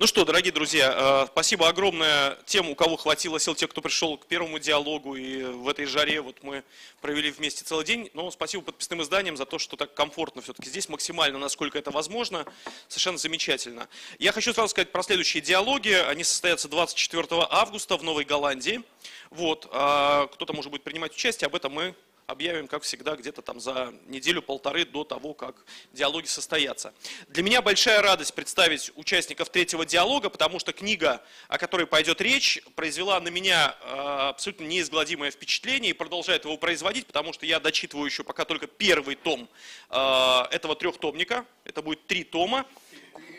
[0.00, 4.16] Ну что, дорогие друзья, э, спасибо огромное тем, у кого хватило сил, те, кто пришел
[4.16, 6.64] к первому диалогу и в этой жаре вот мы
[7.02, 8.10] провели вместе целый день.
[8.14, 12.46] Но спасибо подписным изданиям за то, что так комфортно все-таки здесь, максимально, насколько это возможно.
[12.88, 13.88] Совершенно замечательно.
[14.18, 15.90] Я хочу сразу сказать про следующие диалоги.
[15.90, 18.82] Они состоятся 24 августа в Новой Голландии.
[19.28, 21.94] Вот, а кто-то может будет принимать участие, об этом мы
[22.30, 26.94] объявим, как всегда, где-то там за неделю-полторы до того, как диалоги состоятся.
[27.28, 32.62] Для меня большая радость представить участников третьего диалога, потому что книга, о которой пойдет речь,
[32.74, 33.86] произвела на меня э,
[34.30, 39.16] абсолютно неизгладимое впечатление и продолжает его производить, потому что я дочитываю еще пока только первый
[39.16, 39.48] том
[39.90, 41.44] э, этого трехтомника.
[41.64, 42.66] Это будет три тома.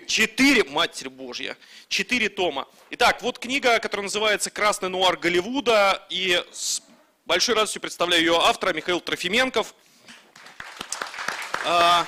[0.08, 1.56] Четыре, Матерь Божья,
[1.88, 2.68] четыре тома.
[2.90, 6.44] Итак, вот книга, которая называется «Красный нуар Голливуда», и
[7.32, 9.74] большой радостью представляю ее автора Михаил Трофименков.
[11.66, 12.06] А,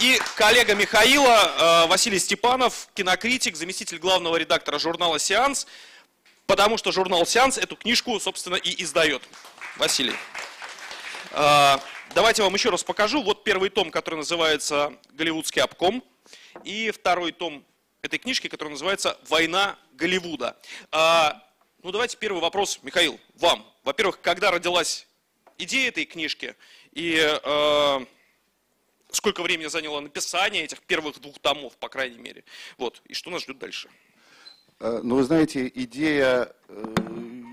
[0.00, 5.66] и коллега Михаила а, Василий Степанов, кинокритик, заместитель главного редактора журнала «Сеанс»,
[6.44, 9.22] потому что журнал «Сеанс» эту книжку, собственно, и издает.
[9.78, 10.14] Василий.
[11.32, 11.80] А,
[12.14, 13.22] давайте вам еще раз покажу.
[13.22, 16.04] Вот первый том, который называется «Голливудский обком»,
[16.64, 17.64] и второй том
[18.02, 20.54] этой книжки, который называется «Война Голливуда».
[21.82, 23.64] Ну давайте первый вопрос, Михаил, вам.
[23.82, 25.06] Во-первых, когда родилась
[25.58, 26.56] идея этой книжки
[26.92, 28.06] и э,
[29.12, 32.44] сколько времени заняло написание этих первых двух томов, по крайней мере.
[32.78, 33.88] Вот, и что нас ждет дальше?
[34.80, 36.94] Э, ну, вы знаете, идея, э,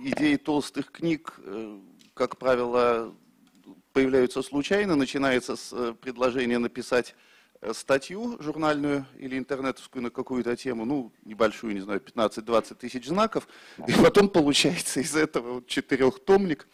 [0.06, 1.80] идеи толстых книг, э,
[2.14, 3.14] как правило,
[3.94, 7.16] появляются случайно, начинается с предложения написать
[7.74, 13.48] статью журнальную или интернетовскую на какую-то тему, ну, небольшую, не знаю, 15-20 тысяч знаков,
[13.88, 16.68] и потом получается из этого вот четырехтомник,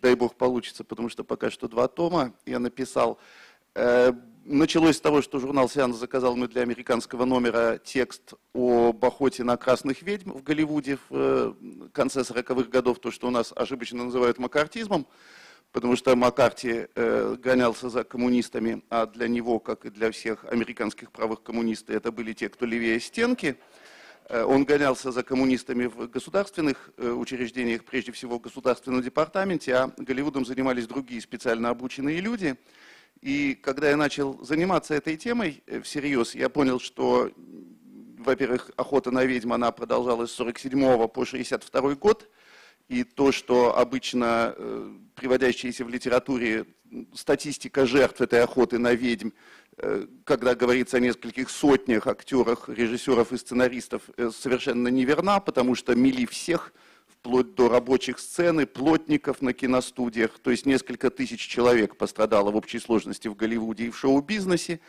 [0.00, 3.18] дай бог получится, потому что пока что два тома я написал.
[3.74, 4.12] Э,
[4.44, 9.56] началось с того, что журнал «Сеанс» заказал мне для американского номера текст об охоте на
[9.56, 11.52] красных ведьм в Голливуде в э,
[11.92, 15.06] конце 40-х годов, то, что у нас ошибочно называют макартизмом
[15.72, 21.12] потому что Маккарти э, гонялся за коммунистами, а для него, как и для всех американских
[21.12, 23.56] правых коммунистов, это были те, кто левее стенки.
[24.28, 29.92] Э, он гонялся за коммунистами в государственных э, учреждениях, прежде всего в государственном департаменте, а
[29.98, 32.56] Голливудом занимались другие специально обученные люди.
[33.20, 37.32] И когда я начал заниматься этой темой всерьез, я понял, что,
[38.18, 42.30] во-первых, охота на ведьм, она продолжалась с 47 по 62 год,
[42.88, 46.64] и то, что обычно э, приводящаяся в литературе
[47.14, 49.30] статистика жертв этой охоты на ведьм,
[49.76, 55.94] э, когда говорится о нескольких сотнях актерах, режиссеров и сценаристов, э, совершенно неверна, потому что
[55.94, 56.72] мили всех,
[57.06, 62.78] вплоть до рабочих сцены, плотников на киностудиях, то есть несколько тысяч человек пострадало в общей
[62.78, 64.80] сложности в Голливуде и в шоу-бизнесе.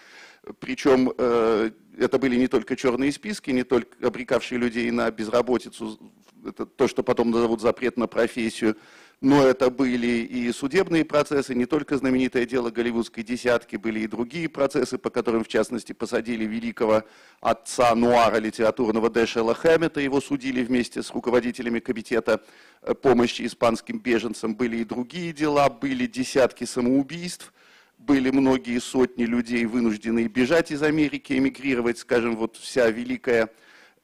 [0.60, 6.00] Причем это были не только черные списки, не только обрекавшие людей на безработицу,
[6.46, 8.78] это то, что потом назовут запрет на профессию,
[9.22, 14.48] но это были и судебные процессы, не только знаменитое дело голливудской десятки, были и другие
[14.48, 17.04] процессы, по которым, в частности, посадили великого
[17.42, 22.42] отца нуара литературного Дэшела Хэммета, его судили вместе с руководителями комитета
[22.82, 27.54] э, помощи испанским беженцам, были и другие дела, были десятки самоубийств,
[27.98, 33.50] были многие сотни людей, вынужденные бежать из Америки, эмигрировать, скажем, вот вся великая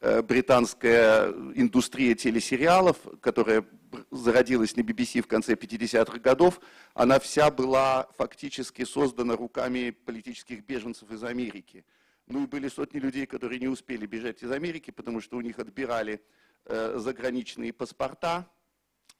[0.00, 3.64] британская индустрия телесериалов, которая
[4.10, 6.60] зародилась на BBC в конце 50-х годов,
[6.94, 11.84] она вся была фактически создана руками политических беженцев из Америки.
[12.26, 15.58] Ну и были сотни людей, которые не успели бежать из Америки, потому что у них
[15.58, 16.20] отбирали
[16.64, 18.50] э, заграничные паспорта.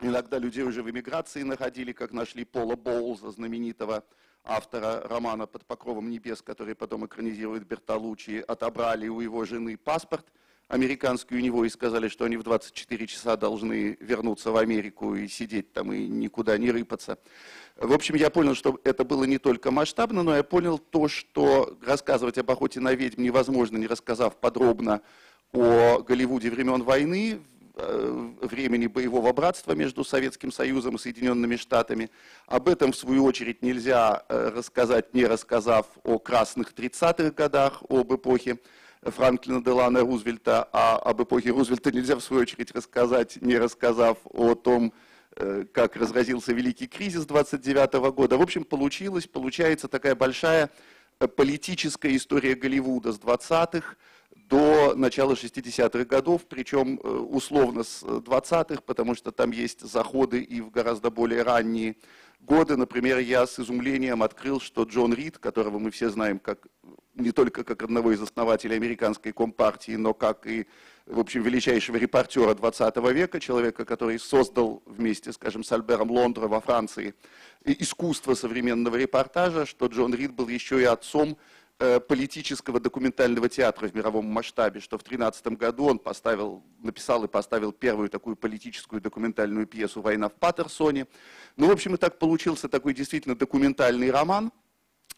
[0.01, 4.05] Иногда людей уже в эмиграции находили, как нашли Пола Боулза, знаменитого
[4.45, 10.27] автора романа «Под покровом небес», который потом экранизирует Бертолуччи, отобрали у его жены паспорт
[10.69, 15.29] американский у него и сказали, что они в 24 часа должны вернуться в Америку и
[15.29, 17.19] сидеть там и никуда не рыпаться.
[17.77, 21.79] В общем, я понял, что это было не только масштабно, но я понял то, что
[21.85, 25.03] рассказывать об охоте на ведьм невозможно, не рассказав подробно
[25.53, 27.41] о Голливуде времен войны,
[27.79, 32.11] Э, времени боевого братства между Советским Союзом и Соединенными Штатами.
[32.47, 38.15] Об этом, в свою очередь, нельзя э, рассказать, не рассказав о красных 30-х годах, об
[38.15, 38.57] эпохе
[39.11, 44.55] Франклина Делана Рузвельта, а об эпохе Рузвельта нельзя, в свою очередь, рассказать, не рассказав о
[44.55, 44.93] том,
[45.37, 48.37] э, как разразился Великий кризис 29 года.
[48.37, 50.71] В общем, получилось, получается такая большая
[51.37, 53.97] политическая история Голливуда с 20-х,
[54.49, 60.61] до начала 60-х годов, причем э, условно с 20-х, потому что там есть заходы и
[60.61, 61.97] в гораздо более ранние
[62.41, 66.67] годы, например, я с изумлением открыл, что Джон Рид, которого мы все знаем как,
[67.15, 70.67] не только как одного из основателей американской компартии, но как и,
[71.07, 76.61] в общем, величайшего репортера 20 века, человека, который создал вместе, скажем, с Альбером Лондро во
[76.61, 77.15] Франции
[77.65, 81.37] искусство современного репортажа, что Джон Рид был еще и отцом
[81.79, 87.71] политического документального театра в мировом масштабе, что в 2013 году он поставил, написал и поставил
[87.71, 91.07] первую такую политическую документальную пьесу «Война в Паттерсоне».
[91.57, 94.53] Ну, в общем, и так получился такой действительно документальный роман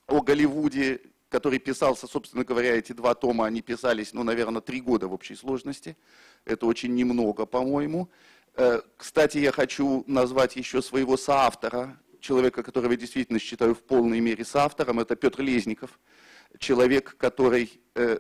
[0.09, 5.07] о Голливуде, который писался, собственно говоря, эти два тома, они писались, ну, наверное, три года
[5.07, 5.97] в общей сложности.
[6.45, 8.11] Это очень немного, по-моему.
[8.55, 14.19] Э, кстати, я хочу назвать еще своего соавтора, человека, которого я действительно считаю в полной
[14.19, 16.01] мере соавтором, это Петр Лезников–
[16.59, 18.19] человек, который э,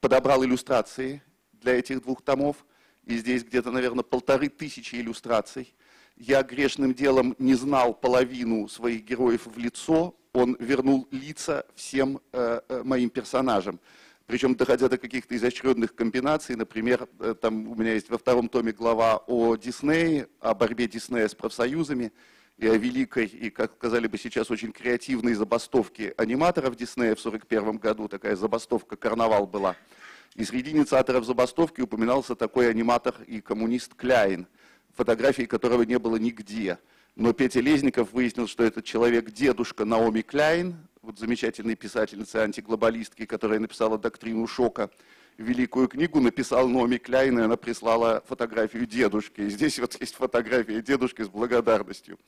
[0.00, 2.64] подобрал иллюстрации для этих двух томов,
[3.04, 5.74] и здесь где-то, наверное, полторы тысячи иллюстраций.
[6.16, 12.60] Я грешным делом не знал половину своих героев в лицо, он вернул лица всем э,
[12.68, 13.80] э моим персонажам.
[14.26, 18.72] Причем доходя до каких-то изощренных комбинаций, например, э, там у меня есть во втором томе
[18.72, 22.12] глава о Диснее, о борьбе Диснея с профсоюзами,
[22.58, 28.08] великой, и, как сказали бы сейчас, очень креативной забастовке аниматоров Диснея в 1941 году.
[28.08, 29.76] Такая забастовка «Карнавал» была.
[30.34, 34.46] И среди инициаторов забастовки упоминался такой аниматор и коммунист Кляйн,
[34.94, 36.78] фотографии которого не было нигде.
[37.16, 43.60] Но Петя Лезников выяснил, что этот человек дедушка Наоми Кляйн, вот замечательной писательницы антиглобалистки, которая
[43.60, 44.90] написала «Доктрину шока»,
[45.38, 49.42] великую книгу написал Номи Кляйн, и она прислала фотографию дедушки.
[49.42, 52.18] И здесь вот есть фотография дедушки с благодарностью.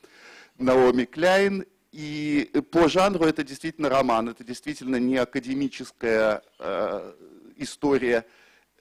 [0.57, 1.65] Наоми Кляйн.
[1.91, 7.13] И по жанру это действительно роман, это действительно не академическая э,
[7.57, 8.25] история,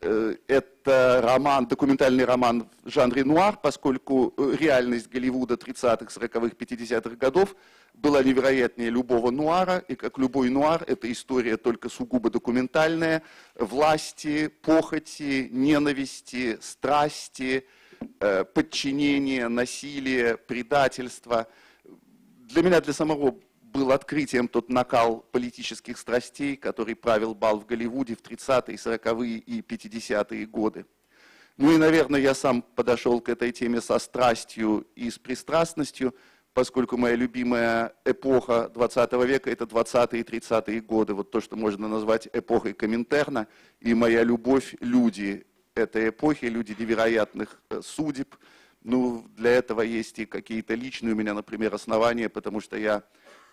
[0.00, 7.54] это роман, документальный роман в жанре нуар, поскольку реальность Голливуда 30-х, 40-х, 50-х годов
[7.92, 13.22] была невероятнее любого нуара, и как любой нуар, это история только сугубо документальная,
[13.56, 17.66] власти, похоти, ненависти, страсти,
[18.20, 21.46] э, подчинения, насилия, предательства.
[21.84, 23.36] Для меня, для самого
[23.72, 29.60] был открытием тот накал политических страстей, который правил бал в Голливуде в 30-е, 40-е и
[29.60, 30.86] 50-е годы.
[31.56, 36.14] Ну и, наверное, я сам подошел к этой теме со страстью и с пристрастностью–
[36.52, 41.88] поскольку моя любимая эпоха 20 века– это 20-е и 30-е годы, вот то, что можно
[41.88, 43.46] назвать эпохой Коминтерна,
[43.80, 48.34] и моя любовь– люди этой эпохи, люди невероятных э, судеб.
[48.82, 53.04] Ну, для этого есть и какие-то личные у меня, например, основания, потому что я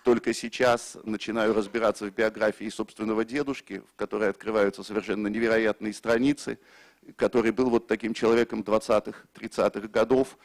[0.07, 6.59] только сейчас начинаю разбираться в биографии собственного дедушки, в которой открываются совершенно невероятные страницы,
[7.17, 10.37] который был вот таким человеком 20-х, 30-х годов,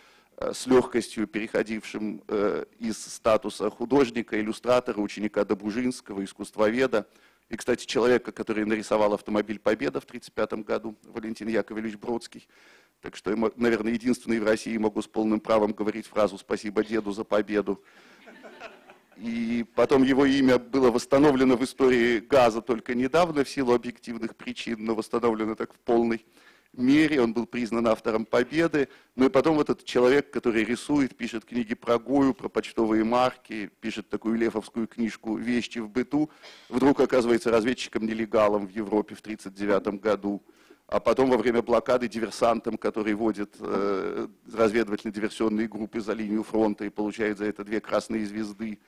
[0.43, 7.07] Э, с легкостью переходившим э, из статуса художника, иллюстратора, ученика Добружинского, искусствоведа,
[7.49, 12.49] и, кстати, человека, который нарисовал автомобиль «Победа» в 1935 году, Валентин Яковлевич Бродский.
[13.03, 17.25] Так что, наверное, единственный в России могу с полным правом говорить фразу «Спасибо деду за
[17.25, 17.83] победу».
[19.17, 24.85] И потом его имя было восстановлено в истории газа только недавно в силу объективных причин,
[24.85, 26.25] но восстановлено так в полной
[26.73, 28.89] мере, он был признан автором победы.
[29.15, 33.71] Ну и потом вот этот человек, который рисует, пишет книги про Гою, про почтовые марки,
[33.81, 36.31] пишет такую лефовскую книжку «Вещи в быту»,
[36.69, 40.43] вдруг оказывается разведчиком-нелегалом в Европе в 1939 году.
[40.87, 46.91] А потом во время блокады диверсантом, который водит э, разведывательно-диверсионные группы за линию фронта и
[46.91, 48.79] получает за это две красные звезды.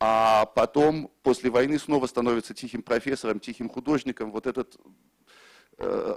[0.00, 4.30] А потом, после войны, снова становится тихим профессором, тихим художником.
[4.30, 4.76] Вот этот
[5.78, 6.16] э,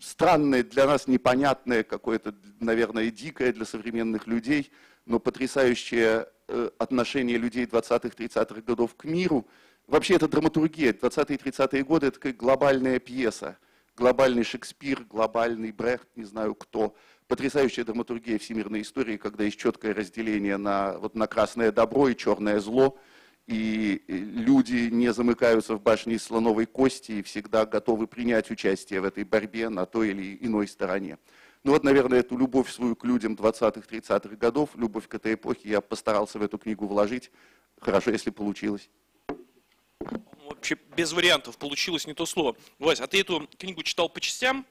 [0.00, 4.70] странное для нас, непонятное, какое-то, наверное, дикое для современных людей,
[5.06, 9.46] но потрясающее э, отношение людей 20-30-х годов к миру.
[9.88, 10.92] Вообще это драматургия.
[10.92, 13.58] 20-е и 30-е годы это как глобальная пьеса.
[13.96, 16.94] Глобальный Шекспир, глобальный Брехт, не знаю кто.
[17.30, 22.60] Потрясающая драматургия всемирной истории, когда есть четкое разделение на, вот, на красное добро и черное
[22.60, 22.98] зло–
[23.50, 29.04] и люди не замыкаются в башне из слоновой кости и всегда готовы принять участие в
[29.04, 31.18] этой борьбе на той или иной стороне.
[31.64, 35.68] Ну вот, наверное, эту любовь свою к людям 20-х, 30-х годов, любовь к этой эпохе
[35.68, 37.32] я постарался в эту книгу вложить.
[37.80, 38.88] Хорошо, если получилось.
[40.46, 42.56] Вообще без вариантов, получилось не то слово.
[42.78, 44.64] Вась, а ты эту книгу читал по частям?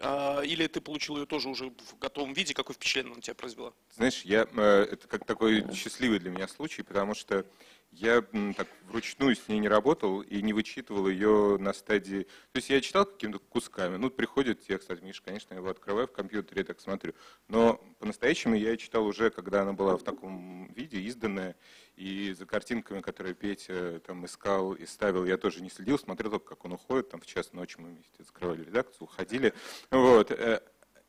[0.00, 2.54] А, или ты получил ее тоже уже в готовом виде?
[2.54, 3.72] Какое впечатление она на тебя произвела?
[3.94, 7.44] Знаешь, я, э, это как такой счастливый для меня случай, потому что
[7.92, 8.22] я
[8.56, 12.22] так вручную с ней не работал и не вычитывал ее на стадии...
[12.52, 13.96] То есть я читал какими-то кусками.
[13.96, 17.12] Ну, приходит текст, Миша, конечно, я его открываю в компьютере, так смотрю.
[17.48, 21.54] Но по-настоящему я читал уже, когда она была в таком виде, изданная,
[21.96, 26.46] и за картинками, которые Петя там искал и ставил, я тоже не следил, смотрел только,
[26.46, 29.52] как он уходит, там в час ночи мы вместе закрывали редакцию, уходили.
[29.90, 30.30] Вот.
[30.30, 30.62] Э,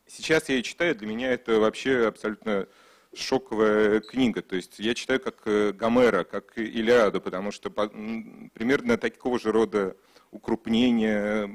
[0.06, 2.68] сейчас я ее читаю, для меня это вообще абсолютно
[3.16, 4.42] шоковая книга.
[4.42, 9.96] То есть я читаю как э, Гомера, как Илиаду, потому что примерно такого же рода
[10.32, 11.50] укрупнения,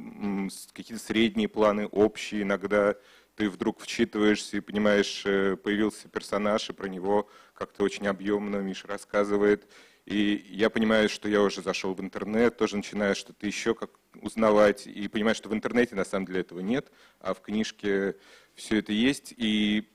[0.73, 2.95] какие-то средние планы, общие иногда.
[3.35, 8.89] Ты вдруг вчитываешься и понимаешь, э, появился персонаж, и про него как-то очень объемно Миша
[8.89, 9.69] рассказывает.
[10.07, 13.91] И я понимаю, что я уже зашел в интернет, тоже начинаю что-то еще как
[14.23, 18.17] узнавать, и понимаю, что в интернете на самом деле этого нет, а в книжке
[18.55, 19.35] все это есть.
[19.37, 19.89] И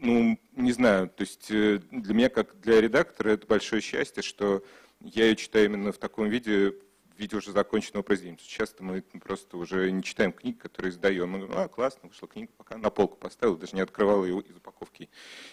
[0.00, 4.64] ну, не знаю, то есть э, для меня, как для редактора, это большое счастье, что
[5.00, 6.74] я ее читаю именно в таком виде,
[7.14, 8.38] в виде уже законченного произведения.
[8.38, 11.30] Часто мы просто уже не читаем книги, которые издаем.
[11.30, 14.56] Мы говорим, а, классно, вышла книга, пока на полку поставил, даже не открывал ее из
[14.56, 15.08] упаковки,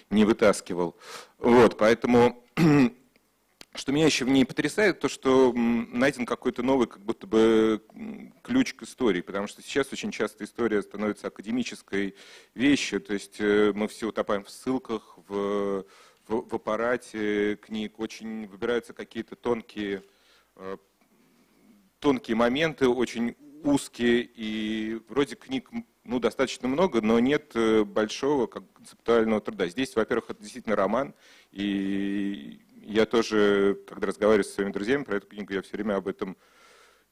[0.10, 0.96] не вытаскивал.
[1.38, 2.44] Вот, поэтому
[3.76, 7.84] Что меня еще в ней потрясает, то, что найден какой-то новый, как будто бы
[8.42, 12.16] ключ к истории, потому что сейчас очень часто история становится академической
[12.54, 15.84] вещью, то есть э, мы все утопаем в ссылках, в,
[16.26, 20.04] в, в аппарате книг, очень выбираются какие-то тонкие,
[20.56, 20.78] э,
[22.00, 25.70] тонкие моменты, очень узкие, и вроде книг
[26.06, 29.68] ну, достаточно много, но нет э, большого как, концептуального труда.
[29.68, 31.14] Здесь, во-первых, это действительно роман,
[31.52, 36.08] и я тоже, когда разговариваю со своими друзьями про эту книгу, я все время об
[36.08, 36.38] этом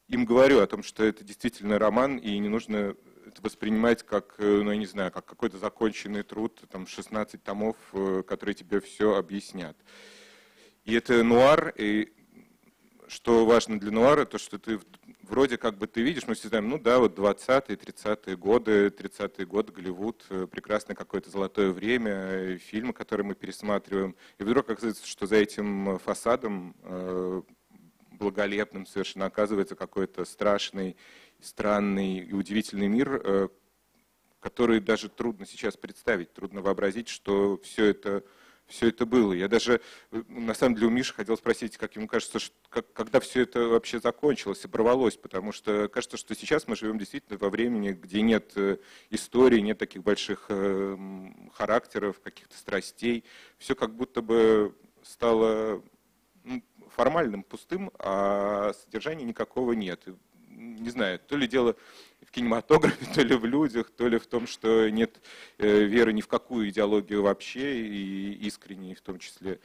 [0.08, 2.94] им говорю, о том, что это действительно роман, и не нужно
[3.26, 7.76] это воспринимать как, э, ну, я не знаю, как какой-то законченный труд, там, 16 томов,
[7.92, 9.76] э, которые тебе все объяснят.
[10.84, 12.12] И это нуар, и
[13.08, 14.78] что важно для нуара, то, что ты
[15.28, 19.46] вроде как бы ты видишь, мы все знаем, ну да, вот 20-е, 30-е годы, 30-е
[19.46, 24.16] годы, Голливуд, э, прекрасное какое-то золотое время, э, фильмы, которые мы пересматриваем.
[24.38, 27.42] И вдруг оказывается, что за этим фасадом э,
[28.12, 30.96] благолепным совершенно оказывается какой-то страшный,
[31.40, 33.50] странный и удивительный мир,
[34.40, 38.24] который даже трудно сейчас представить, трудно вообразить, что все это
[38.66, 39.32] все это было.
[39.32, 39.80] Я даже,
[40.10, 43.42] э, на самом деле, у Миши хотел спросить, как ему кажется, что, как, когда все
[43.42, 47.92] это вообще закончилось и порвалось, потому что кажется, что сейчас мы живем действительно во времени,
[47.92, 48.78] где нет э,
[49.10, 50.96] истории, нет таких больших э,
[51.52, 53.24] характеров, каких-то страстей.
[53.58, 55.82] Все как будто бы стало
[56.90, 60.06] формальным, пустым, а содержания никакого нет.
[60.48, 61.76] Не знаю, то ли дело
[62.26, 65.20] в кинематографе, то ли в людях, то ли в том, что нет
[65.58, 69.56] э, веры ни в какую идеологию вообще, и искренней в том числе.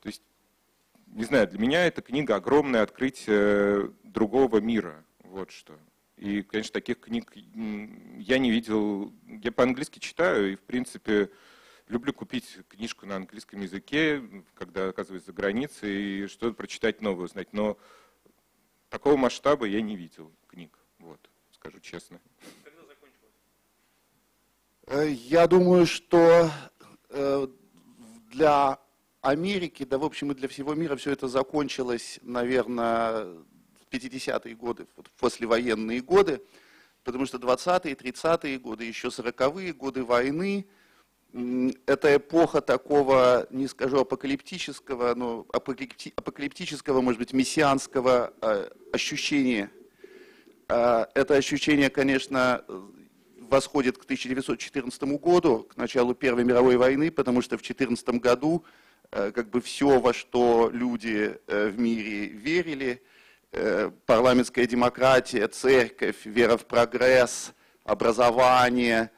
[0.00, 0.22] То есть,
[1.06, 5.04] не знаю, для меня эта книга огромное открытие другого мира.
[5.20, 5.78] Вот что.
[6.16, 9.12] И, конечно, таких книг я не видел.
[9.26, 11.30] Я по-английски читаю, и, в принципе,
[11.88, 14.22] люблю купить книжку на английском языке,
[14.54, 17.52] когда оказываюсь за границей, и что-то прочитать новое узнать.
[17.52, 17.76] Но
[18.88, 20.78] такого масштаба я не видел книг.
[20.98, 21.31] Вот
[21.62, 22.20] скажу честно.
[24.88, 26.50] Э, я думаю, что
[27.08, 27.46] э,
[28.32, 28.78] для
[29.20, 33.26] Америки, да, в общем, и для всего мира все это закончилось, наверное,
[33.80, 34.88] в 50-е годы,
[35.20, 36.42] послевоенные годы,
[37.04, 40.66] потому что 20-е, 30-е годы, еще 40-е годы войны,
[41.86, 49.70] это эпоха такого, не скажу апокалиптического, но апокалиптического, может быть, мессианского э, ощущения
[51.14, 52.64] это ощущение, конечно,
[53.52, 58.64] восходит к 1914 году, к началу Первой мировой войны, потому что в 1914 году
[59.10, 63.02] э, как бы все, во что люди э, в мире верили,
[63.52, 67.52] э, парламентская демократия, церковь, вера в прогресс,
[67.84, 69.10] образование,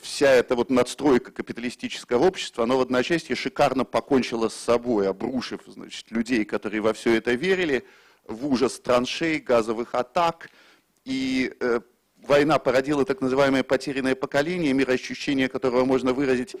[0.00, 6.12] вся эта вот надстройка капиталистического общества, оно в одночасье шикарно покончило с собой, обрушив значит,
[6.12, 7.84] людей, которые во все это верили,
[8.24, 10.48] в ужас траншей, газовых атак–
[11.04, 11.80] и э,
[12.22, 16.56] война породила так называемое потерянное поколение, мироощущение которого можно выразить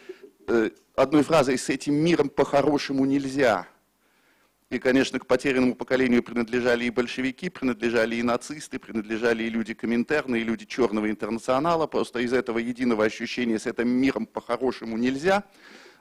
[0.46, 3.68] э, одной фразой «с этим миром по-хорошему нельзя».
[4.70, 10.36] И, конечно, к потерянному поколению принадлежали и большевики, принадлежали и нацисты, принадлежали и люди Коминтерна,
[10.36, 11.88] и люди Черного интернационала.
[11.88, 15.44] Просто из этого единого ощущения «с этим миром по-хорошему нельзя»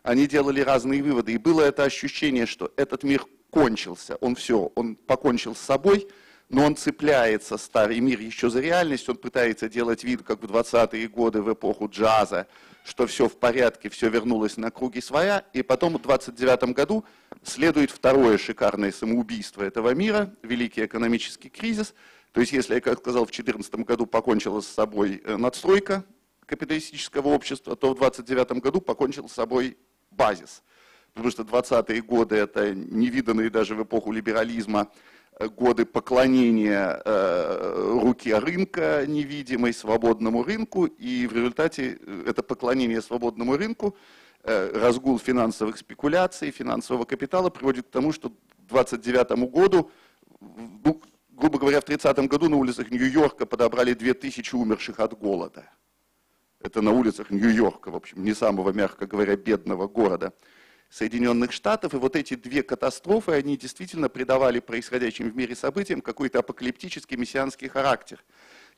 [0.02, 1.34] они делали разные выводы.
[1.34, 6.08] И было это ощущение, что этот мир кончился, он все, он покончил с собой–
[6.50, 11.08] но он цепляется, старый мир, еще за реальность, он пытается делать вид, как в 20-е
[11.08, 12.48] годы, в эпоху джаза,
[12.84, 17.06] что все в порядке, все вернулось на круги своя, и потом в 29 году
[17.44, 21.94] Следует второе шикарное самоубийство этого мира, великий экономический кризис.
[22.34, 26.04] То есть, если я, как сказал, в 2014 году покончила с собой э, надстройка
[26.46, 29.78] капиталистического общества, то в 29 году покончил с собой
[30.12, 30.64] базис.
[31.14, 34.92] Потому что 20-е годы это невиданные даже в эпоху либерализма
[35.48, 43.56] годы поклонения э, руке рынка невидимой, свободному рынку, и в результате э, это поклонение свободному
[43.56, 43.96] рынку,
[44.44, 48.34] э, разгул финансовых спекуляций, финансового капитала приводит к тому, что к
[48.68, 49.90] 29 году,
[50.42, 55.64] ну, грубо говоря, в 30 году на улицах Нью-Йорка подобрали 2000 умерших от голода.
[56.62, 60.34] Это на улицах Нью-Йорка, в общем, не самого, мягко говоря, бедного города.
[60.90, 66.40] Соединенных Штатов, и вот эти две катастрофы, они действительно придавали происходящим в мире событиям какой-то
[66.40, 68.24] апокалиптический мессианский характер.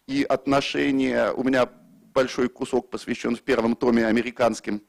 [0.08, 1.70] И отношения, у меня
[2.14, 4.82] большой кусок посвящен в первом томе американским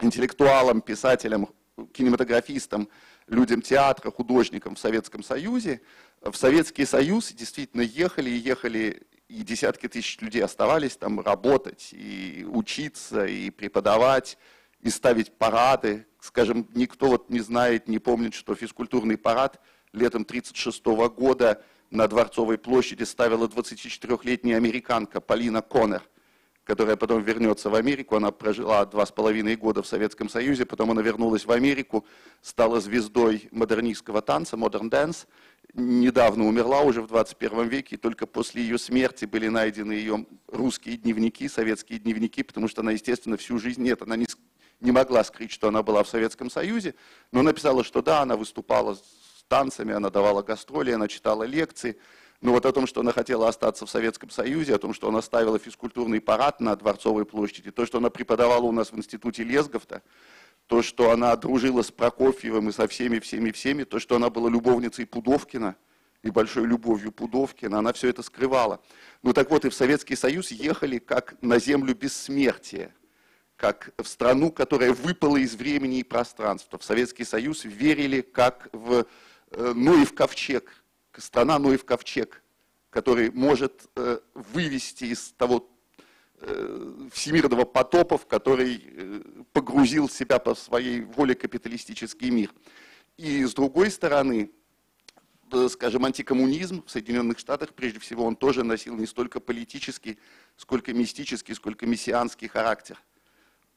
[0.00, 1.48] интеллектуалам, писателям,
[1.92, 2.88] кинематографистам,
[3.28, 5.80] людям театра, художникам в Советском Союзе.
[6.20, 12.44] В Советский Союз действительно ехали и ехали, и десятки тысяч людей оставались там работать, и
[12.48, 14.38] учиться, и преподавать,
[14.86, 16.06] и ставить парады.
[16.20, 19.60] Скажем, никто вот не знает, не помнит, что физкультурный парад
[19.92, 20.84] летом 1936
[21.16, 26.02] года на Дворцовой площади ставила 24-летняя американка Полина Коннор,
[26.62, 28.14] которая потом вернется в Америку.
[28.14, 32.06] Она прожила два с половиной года в Советском Союзе, потом она вернулась в Америку,
[32.40, 35.26] стала звездой модернистского танца, modern dance.
[35.74, 40.96] Недавно умерла уже в 21 веке, и только после ее смерти были найдены ее русские
[40.96, 44.26] дневники, советские дневники, потому что она, естественно, всю жизнь, нет, она не,
[44.80, 46.94] не могла скрыть, что она была в Советском Союзе,
[47.32, 51.98] но написала, что да, она выступала с танцами, она давала гастроли, она читала лекции.
[52.42, 55.22] Но вот о том, что она хотела остаться в Советском Союзе, о том, что она
[55.22, 60.02] ставила физкультурный парад на Дворцовой площади, то, что она преподавала у нас в институте Лесговта,
[60.66, 64.50] то, что она дружила с Прокофьевым и со всеми, всеми, всеми, то, что она была
[64.50, 65.76] любовницей Пудовкина
[66.22, 68.82] и большой любовью Пудовкина, она все это скрывала.
[69.22, 72.94] Ну так вот, и в Советский Союз ехали как на землю бессмертия
[73.56, 76.78] как в страну, которая выпала из времени и пространства.
[76.78, 79.06] В Советский Союз верили как в
[79.50, 80.84] э, Ноев ковчег,
[81.16, 82.42] страна Ноев ковчег,
[82.90, 85.68] который может э, вывести из того
[86.40, 92.52] э, всемирного потопа, в который погрузил себя по своей воле капиталистический мир.
[93.16, 94.50] И с другой стороны,
[95.70, 100.18] скажем, антикоммунизм в Соединенных Штатах, прежде всего, он тоже носил не столько политический,
[100.58, 103.00] сколько мистический, сколько мессианский характер–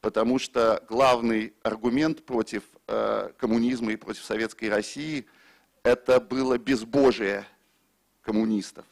[0.00, 5.26] потому что главный аргумент против э, коммунизма и против советской России
[5.82, 7.46] это было безбожие
[8.22, 8.84] коммунистов.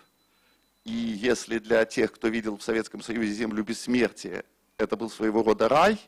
[0.85, 4.45] И если для тех, кто видел в Советском Союзе землю бессмертия,
[4.79, 5.99] это был своего рода рай,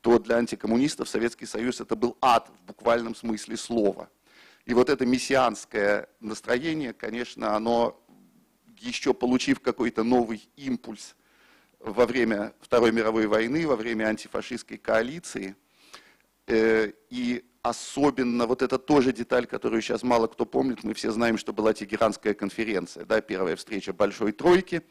[0.00, 4.10] то для антикоммунистов Советский Союз это был ад в буквальном смысле слова.
[4.64, 7.98] И вот это мессианское настроение, конечно, оно,
[8.78, 11.14] еще получив какой-то новый импульс
[11.82, 15.56] во время Второй мировой войны, во время антифашистской коалиции.
[16.46, 21.38] Э, и особенно, вот это тоже деталь, которую сейчас мало кто помнит, мы все знаем,
[21.38, 24.82] что была Тегеранская конференция, да, первая встреча Большой Тройки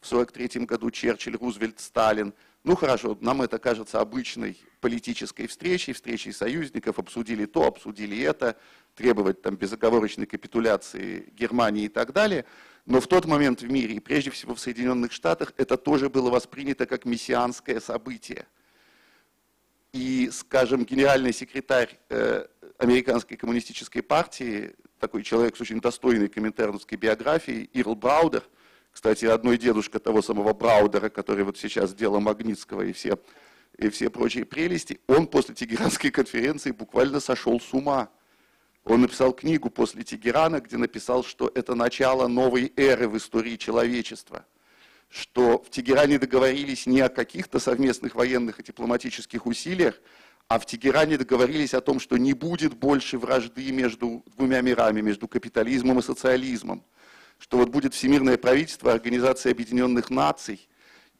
[0.00, 2.34] в 1943 году, Черчилль, Рузвельт, Сталин.
[2.64, 8.56] Ну хорошо, нам это кажется обычной политической встречей, встречей союзников, обсудили то, обсудили это,
[8.94, 12.44] требовать там безоговорочной капитуляции Германии и так далее–
[12.84, 16.30] но в тот момент в мире, и прежде всего в Соединенных Штатах, это тоже было
[16.30, 18.46] воспринято как мессианское событие.
[19.92, 22.46] И, скажем, генеральный секретарь э,
[22.78, 28.42] Американской коммунистической партии, такой человек с очень достойной коминтерновской биографией, Ирл Браудер,
[28.90, 33.18] кстати, одной дедушка того самого Браудера, который вот сейчас дело Магнитского и все,
[33.78, 38.10] и все прочие прелести, он после Тегеранской конференции буквально сошел с ума
[38.84, 44.44] он написал книгу после Тегерана, где написал, что это начало новой эры в истории человечества,
[45.08, 50.00] что в Тегеране договорились не о каких-то совместных военных и дипломатических усилиях,
[50.48, 55.28] а в Тегеране договорились о том, что не будет больше вражды между двумя мирами, между
[55.28, 56.82] капитализмом и социализмом,
[57.38, 60.68] что вот будет Всемирное правительство, Организация Объединенных Наций,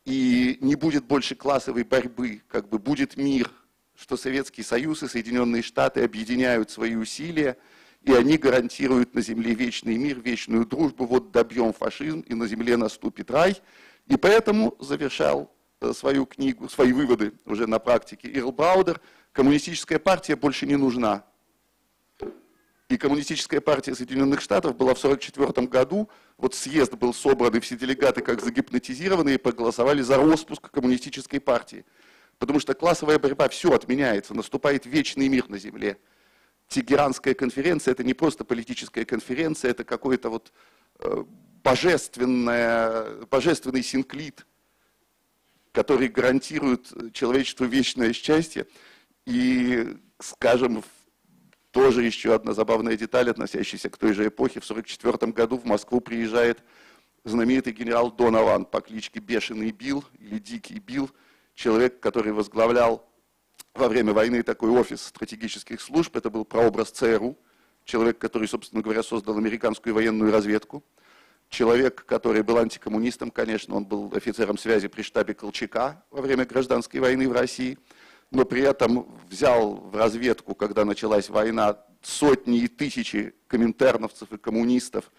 [0.04, 3.52] и не будет больше классовой борьбы, как бы будет мир–
[4.02, 7.56] что Советский Союз и Соединенные Штаты объединяют свои усилия,
[8.02, 12.76] и они гарантируют на земле вечный мир, вечную дружбу, вот добьем фашизм, и на земле
[12.76, 13.56] наступит рай.
[14.08, 20.34] И поэтому завершал э, свою книгу, свои выводы уже на практике Ирл Браудер, коммунистическая партия
[20.34, 21.24] больше не нужна.
[22.88, 27.76] И коммунистическая партия Соединенных Штатов была в 1944 году, вот съезд был собран, и все
[27.76, 31.84] делегаты как загипнотизированные проголосовали за распуск коммунистической партии.
[32.38, 35.98] Потому что классовая борьба, все отменяется, наступает вечный мир на земле.
[36.68, 40.52] Тегеранская конференция это не просто политическая конференция, это какой-то вот
[41.00, 41.24] э,
[41.62, 44.46] божественное, божественный синклит,
[45.72, 48.66] который гарантирует человечеству вечное счастье.
[49.26, 50.82] И, скажем,
[51.72, 54.60] тоже еще одна забавная деталь, относящаяся к той же эпохе.
[54.60, 56.62] В 1944 году в Москву приезжает
[57.24, 61.10] знаменитый генерал Донован по кличке Бешеный Билл или Дикий Билл,
[61.54, 63.08] человек, который возглавлял
[63.74, 66.14] во время войны такой офис стратегических служб.
[66.16, 67.36] Это был прообраз ЦРУ,
[67.84, 70.84] человек, который, собственно говоря, создал американскую военную разведку.
[71.48, 77.00] Человек, который был антикоммунистом, конечно, он был офицером связи при штабе Колчака во время гражданской
[77.00, 77.78] войны в России–
[78.32, 85.12] но при этом взял в разведку, когда началась война, сотни и тысячи коминтерновцев и коммунистов,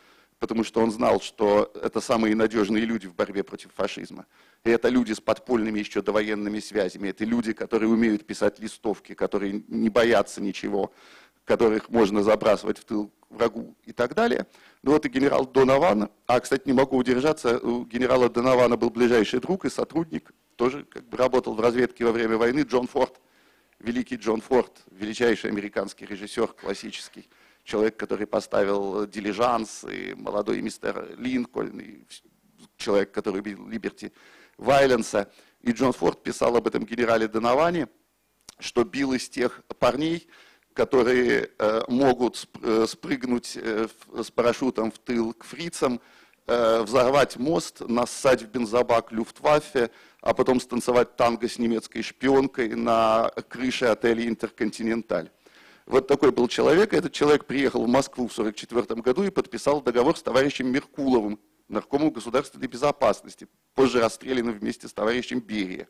[0.43, 4.25] потому что он знал, что это самые надежные люди в борьбе против фашизма.
[4.65, 9.63] И это люди с подпольными еще довоенными связями, это люди, которые умеют писать листовки, которые
[9.69, 10.91] не боятся ничего,
[11.45, 14.45] которых можно забрасывать в тыл врагу и так далее.
[14.81, 19.39] Ну вот и генерал Донован, а, кстати, не могу удержаться, у генерала Донована был ближайший
[19.39, 23.21] друг и сотрудник, тоже как бы работал в разведке во время войны, Джон Форд,
[23.79, 27.29] великий Джон Форд, величайший американский режиссер, классический,
[27.63, 32.05] человек, который поставил «Дилижанс», и «Молодой мистер Линкольн», и
[32.77, 34.11] человек, который убил «Либерти
[34.57, 35.31] Вайленса».
[35.61, 37.87] И Джон Форд писал об этом генерале Доноване,
[38.59, 40.27] что бил из тех парней,
[40.73, 46.01] которые э, могут э, спрыгнуть э, с парашютом в тыл к фрицам,
[46.45, 53.85] взорвать мост, нассать в бензобак Люфтваффе, а потом станцевать танго с немецкой шпионкой на крыше
[53.85, 55.31] отеля «Интерконтиненталь».
[55.85, 56.93] Вот такой был человек.
[56.93, 62.11] Этот человек приехал в Москву в 1944 году и подписал договор с товарищем Меркуловым, наркомом
[62.11, 65.87] государственной безопасности, позже расстрелянным вместе с товарищем Берия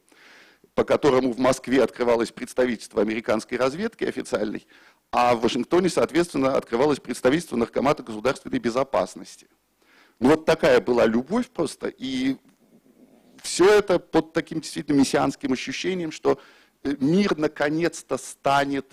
[0.76, 4.66] по которому в Москве открывалось представительство американской разведки официальной,
[5.12, 9.48] а в Вашингтоне, соответственно, открывалось представительство Наркомата государственной безопасности.
[10.20, 12.38] Ну вот такая была любовь просто, и
[13.42, 16.40] все это под таким действительно мессианским ощущением, что
[16.84, 18.88] э, мир наконец-то станет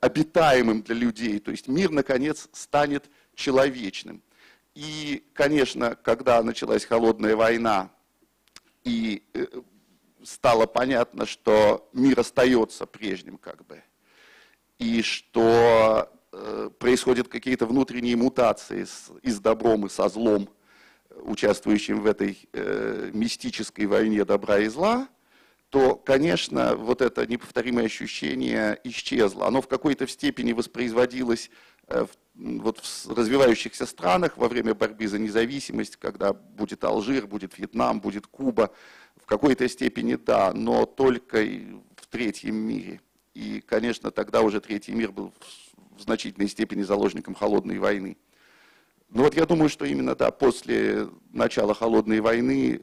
[0.00, 4.22] обитаемым для людей, то есть мир наконец станет человечным.
[4.76, 7.90] И, конечно, когда началась холодная война,
[8.84, 9.46] и э,
[10.22, 13.82] стало понятно, что мир остается прежним как бы,
[14.78, 20.48] и что э, происходят какие-то внутренние мутации с, и с добром, и со злом,
[21.22, 25.08] участвующим в этой э, мистической войне добра и зла,
[25.70, 29.46] то, конечно, вот это неповторимое ощущение исчезло.
[29.46, 31.50] Оно в какой-то степени воспроизводилось
[31.88, 37.58] э, в, вот в развивающихся странах во время борьбы за независимость, когда будет Алжир, будет
[37.58, 38.70] Вьетнам, будет Куба,
[39.20, 41.38] в какой-то степени да, но только
[41.96, 43.00] в третьем мире.
[43.34, 45.32] И, конечно, тогда уже третий мир был
[45.96, 48.16] в значительной степени заложником холодной войны.
[49.08, 52.80] Но вот я думаю, что именно да, после начала холодной войны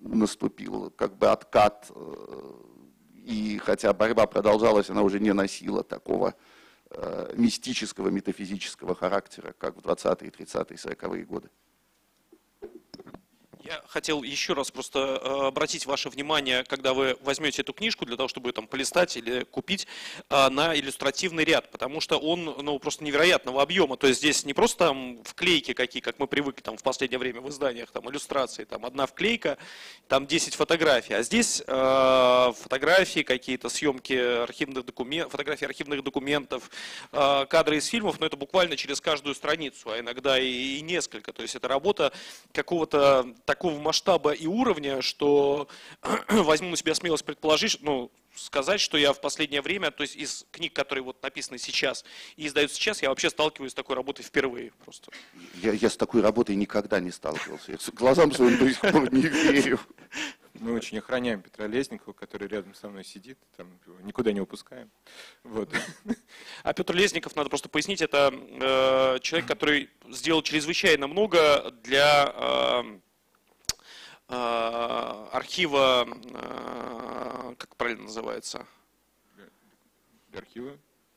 [0.00, 2.52] наступил как бы откат, э,
[3.14, 6.34] и хотя борьба продолжалась, она уже не носила такого
[6.90, 11.50] э, мистического, метафизического характера, как в 20-е, 30-е, 40-е годы.
[13.70, 18.16] Я хотел еще раз просто э, обратить ваше внимание, когда вы возьмете эту книжку для
[18.16, 19.86] того, чтобы там полистать или купить,
[20.28, 23.96] э, на иллюстративный ряд, потому что он ну, просто невероятного объема.
[23.96, 27.42] То есть здесь не просто там вклейки какие, как мы привыкли там в последнее время
[27.42, 29.56] в изданиях, там иллюстрации, там одна вклейка,
[30.08, 36.68] там 10 фотографий, а здесь э, фотографии какие-то, съемки архивных документов, фотографии архивных документов,
[37.12, 41.32] э, кадры из фильмов, но это буквально через каждую страницу, а иногда и, и несколько.
[41.32, 42.12] То есть это работа
[42.52, 45.68] какого-то такого масштаба и уровня, что
[46.28, 50.46] возьму на себя смелость предположить, ну, сказать, что я в последнее время, то есть из
[50.50, 54.72] книг, которые вот написаны сейчас и издаются сейчас, я вообще сталкиваюсь с такой работой впервые
[54.82, 55.12] просто.
[55.56, 57.72] Я, я с такой работой никогда не сталкивался.
[57.72, 59.78] Я глазам своим до сих пор не верю.
[60.54, 63.66] Мы очень охраняем Петра Лезникова, который рядом со мной сидит, там,
[64.02, 64.90] никуда не упускаем.
[65.44, 65.70] Вот.
[66.62, 73.00] А Петр Лезников, надо просто пояснить, это э, человек, который сделал чрезвычайно много для Э,
[74.30, 78.66] архива, э, как правильно называется?
[80.32, 80.76] Архива?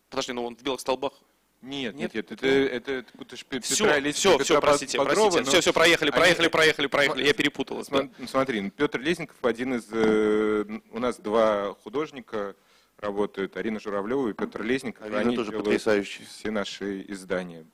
[0.10, 1.14] Подожди, ну он в белых столбах.
[1.62, 5.62] Нет, нет, нет, это, это, это Петра все, Лесникова, все, все, простите, Багрова, простите, все,
[5.62, 7.86] все, проехали, проехали, они, проехали, проехали, я перепутал.
[7.86, 8.28] Смотри, да.
[8.28, 12.56] смотри, Петр Лесников один из, э, у нас два художника
[12.98, 15.04] работают, Арина Журавлева и Петр Лесников.
[15.04, 16.28] Арина они тоже потрясающие.
[16.28, 17.66] Все наши издания,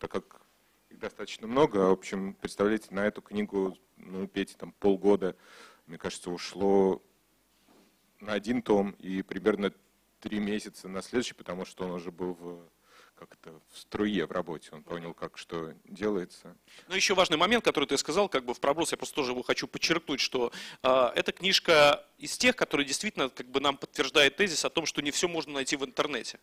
[0.00, 0.41] так как
[1.02, 5.36] достаточно много, в общем, представляете, на эту книгу ну, Пете там полгода,
[5.86, 7.02] мне кажется, ушло
[8.20, 9.72] на один том и примерно
[10.20, 12.68] три месяца на следующий, потому что он уже был в
[13.26, 16.56] как-то в струе в работе, он понял, как что делается.
[16.88, 19.42] Ну, еще важный момент, который ты сказал, как бы в проброс, я просто тоже его
[19.42, 24.64] хочу подчеркнуть, что э, эта книжка из тех, которые действительно как бы нам подтверждает тезис
[24.64, 26.38] о том, что не все можно найти в интернете.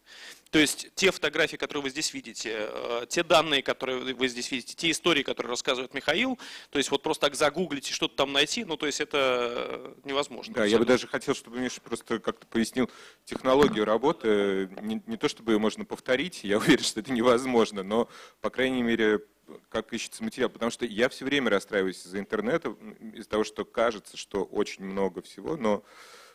[0.52, 4.76] То есть те фотографии, которые вы здесь видите, э, те данные, которые вы здесь видите,
[4.76, 6.38] те истории, которые рассказывает Михаил,
[6.70, 10.54] то есть вот просто так загуглить и что-то там найти, ну то есть это невозможно.
[10.54, 12.90] Да, я бы даже хотел, чтобы Миша просто как-то пояснил
[13.26, 14.70] технологию работы.
[14.82, 18.08] Не, не то, чтобы ее можно повторить, я уверен, что это невозможно, но,
[18.42, 19.22] по крайней мере,
[19.70, 22.76] как ищется материал, потому что я все время расстраиваюсь из-за интернета,
[23.14, 25.84] из-за того, что кажется, что очень много всего, но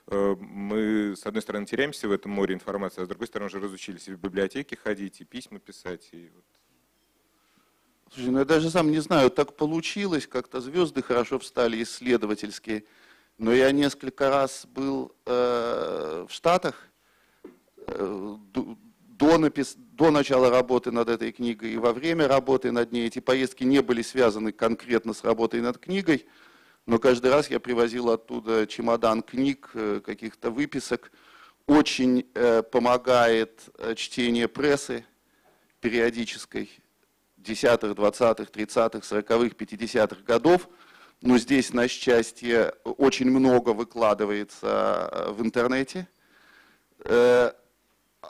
[0.09, 3.61] э, мы, с одной стороны, теряемся в этом море информации, а с другой стороны, уже
[3.61, 6.09] разучились и в библиотеке ходить, и письма писать.
[6.11, 6.45] И вот.
[8.13, 12.85] Слушай, ну я даже сам не знаю, так получилось, как-то звезды хорошо встали исследовательские,
[13.39, 16.89] но я несколько раз был э, в Штатах,
[17.87, 18.37] э,
[19.19, 19.75] до, напис...
[19.77, 23.07] до начала работы над этой книгой и во время работы над ней.
[23.07, 26.27] Эти поездки не были связаны конкретно с работой над книгой,
[26.87, 31.13] но каждый раз я привозил оттуда чемодан книг, э, каких-то выписок.
[31.67, 35.05] Очень э, помогает э, чтение прессы
[35.81, 36.71] периодической
[37.39, 40.69] 10-х, 20-х, 30-х, 40-х, 50-х годов.
[41.23, 46.09] Но здесь, на счастье, очень много выкладывается э, в интернете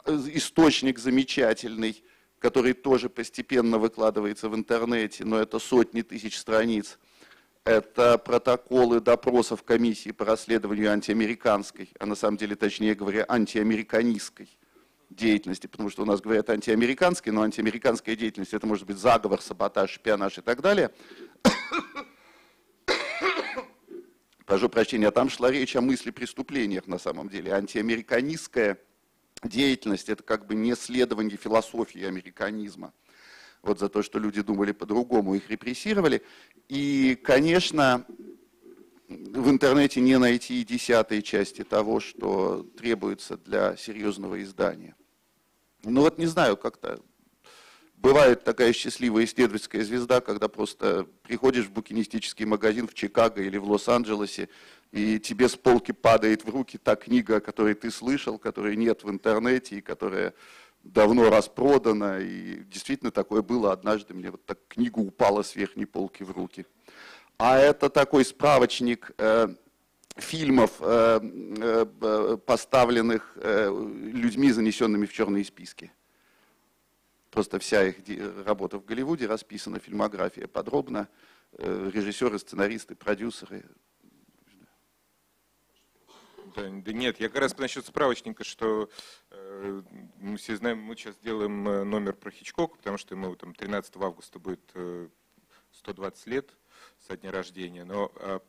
[0.05, 2.03] источник замечательный,
[2.39, 6.99] который тоже постепенно выкладывается в интернете, но это сотни тысяч страниц.
[7.63, 14.47] Это протоколы допросов комиссии по расследованию антиамериканской, а на самом деле, точнее говоря, антиамериканистской
[15.09, 19.91] деятельности, потому что у нас говорят антиамериканской, но антиамериканская деятельность это может быть заговор, саботаж,
[19.91, 20.91] шпионаж и так далее.
[24.45, 27.51] Прошу прощения, а там шла речь о мысли преступлениях на самом деле.
[27.51, 28.77] Антиамериканистская
[29.43, 32.93] деятельность, это как бы не следование философии американизма.
[33.61, 36.21] Вот за то, что люди думали по-другому, их репрессировали.
[36.69, 38.05] И, конечно,
[39.07, 44.95] в интернете не найти и десятой части того, что требуется для серьезного издания.
[45.83, 46.99] Ну вот не знаю, как-то
[47.95, 53.69] бывает такая счастливая исследовательская звезда, когда просто приходишь в букинистический магазин в Чикаго или в
[53.69, 54.49] Лос-Анджелесе,
[54.91, 59.03] и тебе с полки падает в руки та книга, о которой ты слышал, которой нет
[59.03, 60.33] в интернете, и которая
[60.83, 62.19] давно распродана.
[62.19, 66.65] И действительно такое было однажды, мне вот так книга упала с верхней полки в руки.
[67.37, 69.47] А это такой справочник э,
[70.15, 75.91] фильмов, э, э, поставленных э, людьми, занесенными в черные списки.
[77.31, 77.97] Просто вся их
[78.45, 81.09] работа в Голливуде расписана, фильмография подробно,
[81.57, 83.65] э, режиссеры, сценаристы, продюсеры.
[86.55, 88.89] Да, да нет, я как раз насчет справочника, что
[89.31, 89.81] э,
[90.19, 93.95] мы все знаем, мы сейчас делаем э, номер про Хичкока, потому что ему там 13
[93.97, 95.09] августа будет э,
[95.73, 96.49] 120 лет
[96.99, 98.39] со дня рождения, но э,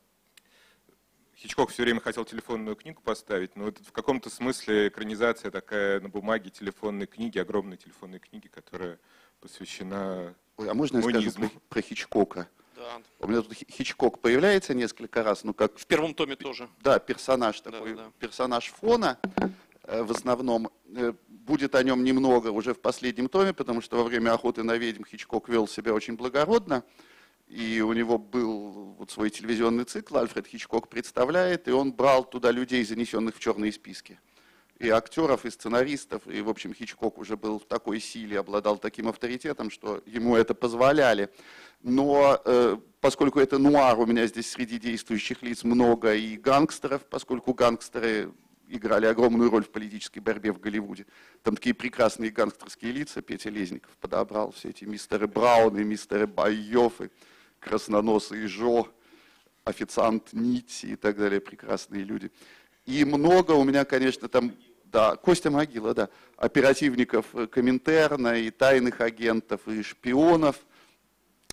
[1.37, 6.09] Хичкок все время хотел телефонную книгу поставить, но это в каком-то смысле экранизация такая на
[6.09, 8.99] бумаге телефонной книги, огромной телефонной книги, которая
[9.41, 12.49] посвящена Ой, а можно я скажу про, про Хичкока?
[12.87, 13.03] Да.
[13.19, 15.77] У меня тут Хичкок появляется несколько раз, ну как...
[15.79, 16.69] В первом томе тоже.
[16.81, 18.11] Да, персонаж такой, да.
[18.19, 19.19] персонаж фона
[19.83, 20.71] э, в основном.
[20.95, 24.77] Э, будет о нем немного уже в последнем томе, потому что во время охоты на
[24.77, 26.83] ведьм Хичкок вел себя очень благородно.
[27.47, 32.51] И у него был вот свой телевизионный цикл, Альфред Хичкок представляет, и он брал туда
[32.51, 34.19] людей, занесенных в черные списки.
[34.79, 39.09] И актеров, и сценаристов, и, в общем, Хичкок уже был в такой силе, обладал таким
[39.09, 41.31] авторитетом, что ему это позволяли.
[41.83, 47.55] Но э, поскольку это нуар, у меня здесь среди действующих лиц много и гангстеров, поскольку
[47.55, 48.33] гангстеры
[48.69, 51.07] играли огромную роль в политической борьбе в Голливуде.
[51.43, 57.11] Там такие прекрасные гангстерские лица Петя Лезников подобрал, все эти мистеры Брауны, мистеры Байёфы
[57.61, 58.89] красноносый Жо,
[59.65, 62.31] официант Нити и так далее, прекрасные люди.
[62.85, 64.53] И много у меня, конечно, там,
[64.97, 70.57] да, Костя Могила, да, оперативников Коминтерна и тайных агентов, и шпионов.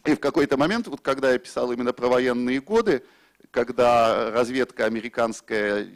[0.06, 3.04] И в какой-то момент, вот когда я писал именно про военные годы,
[3.52, 5.90] когда разведка американская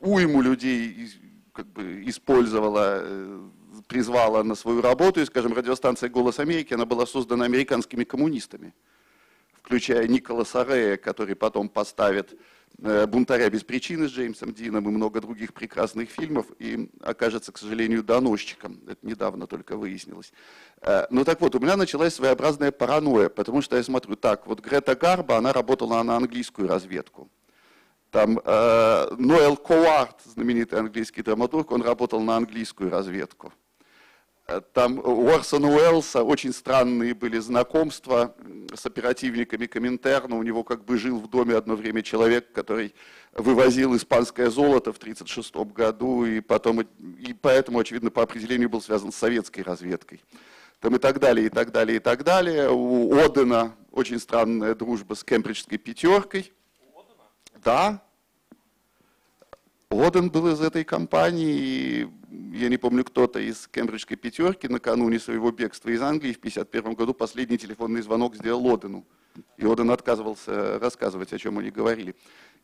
[0.00, 1.08] уйму людей
[1.52, 3.48] как бы использовала, э,
[3.86, 8.74] призвала на свою работу, и, скажем, радиостанция «Голос Америки», она была создана американскими коммунистами
[9.66, 12.38] включая Николаса Рея, который потом поставит
[12.78, 17.58] э, «Бунтаря без причины» с Джеймсом Дином и много других прекрасных фильмов, и окажется, к
[17.58, 18.80] сожалению, доносчиком.
[18.86, 20.32] Это недавно только выяснилось.
[20.82, 24.60] Э, ну так вот, у меня началась своеобразная паранойя, потому что я смотрю, так, вот
[24.60, 27.28] Грета Гарба, она работала на английскую разведку.
[28.12, 33.52] Там э, Ноэл Коуарт, знаменитый английский драматург, он работал на английскую разведку.
[34.72, 38.32] Там у Орсона Уэллса очень странные были знакомства
[38.72, 40.36] с оперативниками Коминтерна.
[40.36, 42.94] У него как бы жил в доме одно время человек, который
[43.32, 49.10] вывозил испанское золото в 1936 году, и, потом, и поэтому, очевидно, по определению был связан
[49.10, 50.22] с советской разведкой.
[50.78, 52.70] Там и так далее, и так далее, и так далее.
[52.70, 56.52] У Одена очень странная дружба с кембриджской пятеркой.
[57.64, 58.00] Да,
[59.90, 62.08] Оден был из этой компании, и
[62.52, 67.14] я не помню, кто-то из кембриджской пятерки накануне своего бегства из Англии в 1951 году
[67.14, 69.06] последний телефонный звонок сделал Одену.
[69.56, 72.14] И Оден отказывался рассказывать, о чем они говорили.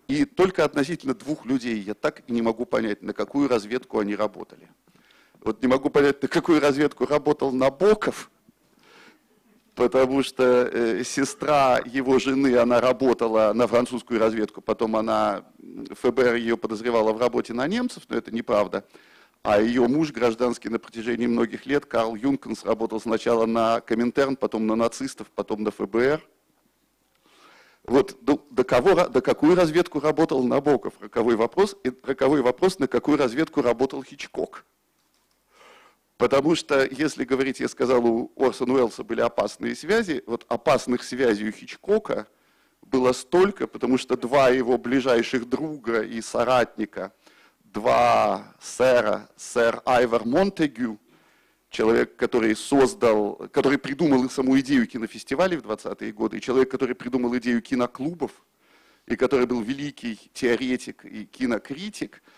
[0.09, 4.17] И только относительно двух людей я так и не могу понять, на какую разведку они
[4.17, 4.69] работали.
[5.41, 8.31] Вот не могу понять, на какую разведку работал Набоков,
[9.75, 15.45] потому что э, сестра его жены, она работала на французскую разведку, потом она,
[16.01, 18.85] ФБР ее подозревала в работе на немцев, но это неправда.
[19.43, 24.69] А ее муж гражданский на протяжении многих лет, Карл Юнкенс, работал сначала на Коминтерн, потом
[24.69, 26.25] на нацистов, потом на ФБР.
[27.83, 30.95] Вот до, до, кого, до какую разведку работал Набоков?
[31.01, 31.77] Роковой вопрос.
[31.83, 34.65] И роковой вопрос, на какую разведку работал Хичкок.
[36.19, 41.49] Потому что, если говорить, я сказал, у Орсона Уэллса были опасные связи, вот опасных связей
[41.49, 42.29] у Хичкока
[42.81, 47.13] было столько, потому что два его ближайших друга и соратника,
[47.73, 50.99] два сэра, сэр Айвар Монтегю,
[51.71, 57.37] человек, который создал, который придумал саму идею кинофестивалей в 20-е годы, и человек, который придумал
[57.39, 58.33] идею киноклубов,
[59.07, 62.23] и который был великий теоретик и кинокритик–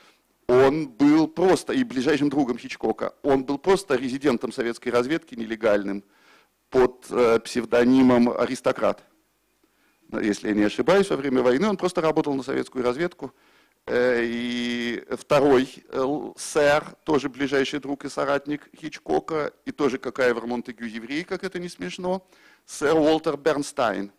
[0.46, 6.04] он был просто, и ближайшим другом Хичкока, он был просто резидентом советской разведки нелегальным
[6.70, 9.02] под э, псевдонимом «Аристократ».
[10.12, 13.32] Если я не ошибаюсь, во время войны он просто работал на советскую разведку.
[13.86, 20.86] Э, и второй э, сэр, тоже ближайший друг и соратник Хичкока, и тоже какая Монтегю
[20.86, 22.26] еврей, как это не смешно,
[22.64, 24.10] сэр Уолтер Бернстайн,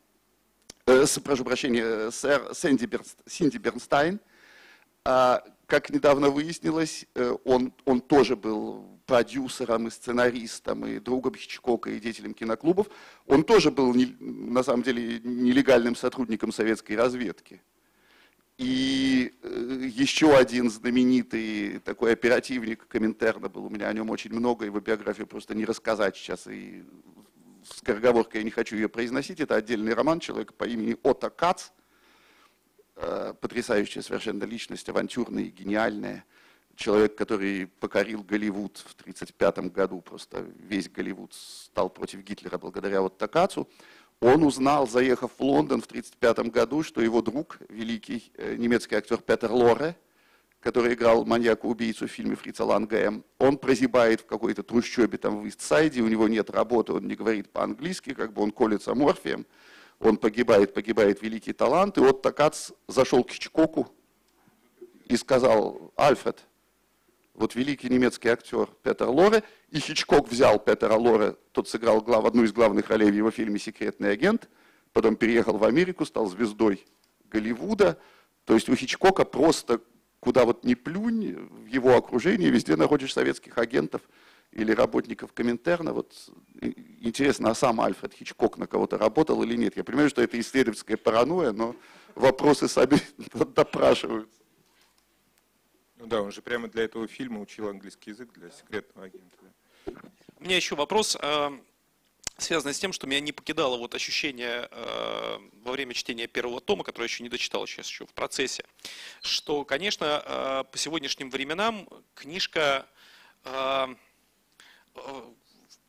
[0.86, 4.20] э, прошу прощения, сэр Сэнди, Бернст, Синди Бернстайн,
[5.04, 11.90] э, как недавно выяснилось, э, он, он тоже был продюсером и сценаристом, и другом Хичкока,
[11.90, 12.88] и деятелем киноклубов.
[13.26, 17.64] Он тоже был, на самом деле, нелегальным сотрудником советской разведки.
[18.58, 24.66] И э, еще один знаменитый такой оперативник Коминтерна был, у меня о нем очень много,
[24.66, 26.86] его биографию просто не рассказать сейчас, и
[27.64, 31.70] скороговоркой я не хочу ее произносить, это отдельный роман человека по имени Отто Кац–
[32.98, 36.24] Э, потрясающая совершенно личность, авантюрная и гениальная.
[36.76, 43.18] Человек, который покорил Голливуд в 1935 году, просто весь Голливуд стал против Гитлера благодаря вот
[43.18, 43.70] Такацу.
[44.22, 49.18] Он узнал, заехав в Лондон в 1935 году, что его друг, великий э, немецкий актер
[49.18, 49.96] Петер Лоре,
[50.66, 56.02] который играл маньяка-убийцу в фильме Фрица Ланга он прозябает в какой-то трущобе там в Истсайде,
[56.02, 59.46] у него нет работы, он не говорит по-английски, как бы он колется морфием,
[60.00, 61.98] он погибает, погибает великий талант.
[61.98, 63.88] И вот Такац зашел к Хичкоку
[65.06, 66.44] и сказал, Альфред,
[67.36, 72.44] вот великий немецкий актер Петер Лоре, и Хичкок взял Петера Лоре, тот сыграл глав, одну
[72.44, 74.50] из главных ролей в его фильме «Секретный агент»,
[74.94, 76.86] потом переехал в Америку, стал звездой
[77.30, 78.00] Голливуда.
[78.46, 79.82] То есть у Хичкока просто
[80.20, 84.02] куда вот не плюнь, в его окружении везде находишь советских агентов–
[84.56, 85.94] или работников Коминтерна.
[85.94, 86.14] Вот
[87.02, 89.78] интересно, а сам Альфред Хичкок на кого-то работал или нет?
[89.78, 91.76] Я понимаю, что это исследовательская паранойя, но
[92.16, 93.00] вопросы сами
[93.56, 94.45] допрашиваются.
[96.06, 99.38] Ну да, он же прямо для этого фильма учил английский язык для секретного агента.
[100.38, 101.50] У меня еще вопрос, э,
[102.38, 106.84] связанный с тем, что меня не покидало вот ощущение э, во время чтения первого тома,
[106.84, 108.64] который я еще не дочитал сейчас еще в процессе,
[109.24, 112.86] что, конечно, э, по сегодняшним временам книжка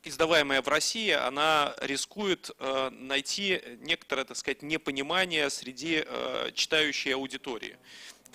[0.02, 2.50] издаваемая в России, она рискует
[2.90, 6.04] найти некоторое, так сказать, непонимание среди
[6.54, 7.78] читающей аудитории,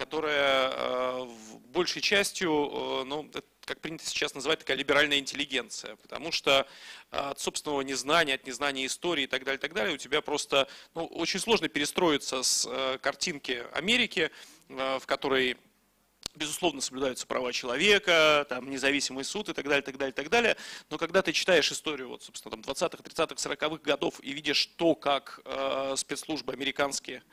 [0.01, 1.27] которая
[1.65, 2.49] большей частью,
[3.05, 3.29] ну,
[3.65, 6.65] как принято сейчас называть, такая либеральная интеллигенция, потому что
[7.11, 11.05] от собственного незнания, от незнания истории и так далее, так далее, у тебя просто ну,
[11.05, 12.67] очень сложно перестроиться с
[12.99, 14.32] картинки Америки,
[14.69, 15.55] в которой
[16.36, 20.57] безусловно, соблюдаются права человека, там, независимый суд и так далее, так далее, так далее.
[20.89, 24.95] Но когда ты читаешь историю, вот, собственно, там, 20-х, 30-х, 40-х годов и видишь то,
[24.95, 27.23] как э, спецслужбы американские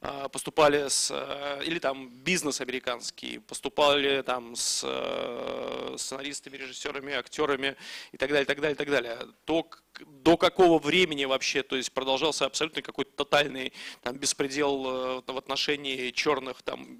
[0.00, 7.76] э, поступали с, э, или там бизнес американский, поступали там с э, сценаристами, режиссерами, актерами
[8.12, 9.68] и так далее, так далее, так далее, то
[10.06, 16.10] до какого времени вообще, то есть продолжался абсолютно какой-то тотальный там, беспредел э, в отношении
[16.10, 16.98] черных, там,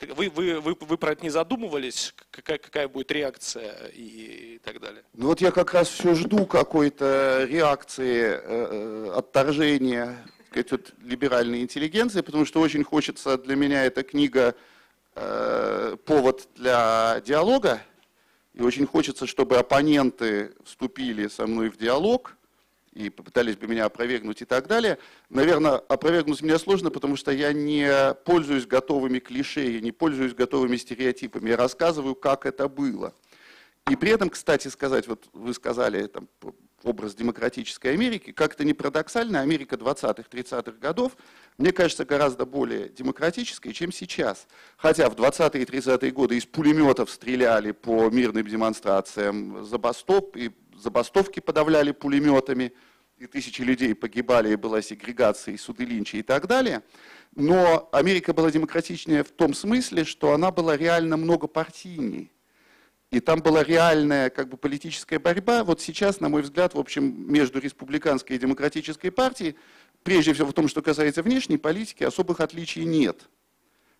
[0.00, 4.80] вы, вы, вы, вы про это не задумывались, какая, какая будет реакция и, и так
[4.80, 5.02] далее?
[5.14, 10.16] Ну вот я как раз все жду какой-то реакции, э, э отторжения
[10.54, 14.54] сказать, вот, либеральной интеллигенции, потому что очень хочется, для меня эта книга
[15.16, 17.82] э, повод для диалога,
[18.52, 22.36] и очень хочется, чтобы оппоненты вступили со мной в диалог
[22.94, 24.98] и попытались бы меня опровергнуть и так далее.
[25.28, 30.76] Наверное, опровергнуть меня сложно, потому что я не пользуюсь готовыми клише, я не пользуюсь готовыми
[30.76, 31.50] стереотипами.
[31.50, 33.14] Я рассказываю, как это было.
[33.90, 36.28] И при этом, кстати сказать, вот вы сказали там,
[36.84, 41.16] образ демократической Америки, как это не парадоксально, Америка 20-х, 30-х годов,
[41.58, 44.46] мне кажется, гораздо более демократической, чем сейчас.
[44.76, 51.40] Хотя в 20-е и 30-е годы из пулеметов стреляли по мирным демонстрациям, забастоп, и забастовки
[51.40, 52.72] подавляли пулеметами,
[53.16, 56.82] и тысячи людей погибали, и была сегрегация, и суды Линча и так далее.
[57.34, 62.32] Но Америка была демократичнее в том смысле, что она была реально многопартийней.
[63.10, 65.62] И там была реальная как бы, политическая борьба.
[65.62, 69.56] Вот сейчас, на мой взгляд, в общем, между республиканской и демократической партией,
[70.02, 73.28] прежде всего в том, что касается внешней политики, особых отличий нет.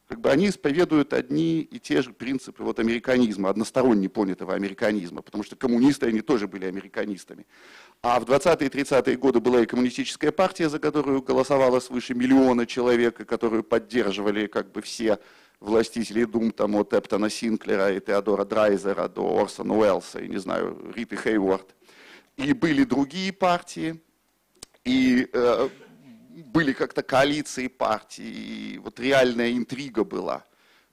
[0.06, 5.42] Как бы они исповедуют одни и те же принципы вот американизма, односторонне понятого американизма, потому
[5.44, 7.46] что коммунисты, они тоже были американистами.
[8.02, 12.66] А в 20-е и 30-е годы была и коммунистическая партия, за которую голосовало свыше миллиона
[12.66, 15.18] человек, и которую поддерживали как бы все
[15.58, 20.92] властителей дум там от Эптона Синклера и Теодора Драйзера до Орсона Уэллса и, не знаю,
[20.94, 21.74] Риты Хейворд.
[22.36, 24.02] И были другие партии,
[24.84, 25.68] и э,
[26.42, 30.44] были как-то коалиции партий, и вот реальная интрига была.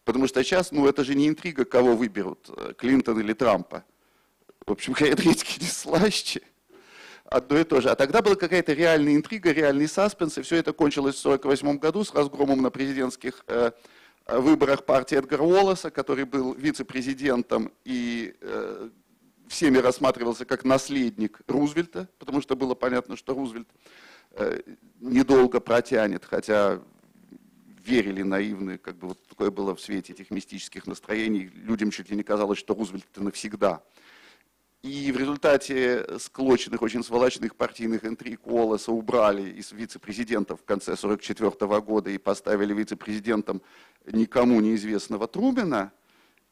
[0.03, 3.83] Потому что сейчас, ну это же не интрига, кого выберут, э, Клинтон или Трампа.
[4.65, 6.41] В общем, энергетики не слаще.
[7.25, 7.89] Одно и то же.
[7.89, 12.03] А тогда была какая-то реальная интрига, реальный саспенс, и все это кончилось в 1948 году
[12.03, 13.71] с разгромом на президентских э,
[14.27, 18.89] выборах партии Эдгара Уоллеса, который был вице-президентом и э,
[19.47, 24.10] всеми рассматривался как наследник Рузвельта, потому что было понятно, что Рузвельт э,
[24.99, 26.81] недолго протянет, хотя
[27.85, 32.15] верили наивные, как бы вот такое было в свете этих мистических настроений, людям чуть ли
[32.15, 33.81] не казалось, что Рузвельт это навсегда.
[34.83, 41.81] И в результате склоченных, очень сволочных партийных интриг Уоллеса убрали из вице-президентов в конце 1944
[41.81, 43.61] года и поставили вице-президентом
[44.11, 45.91] никому неизвестного Трумена.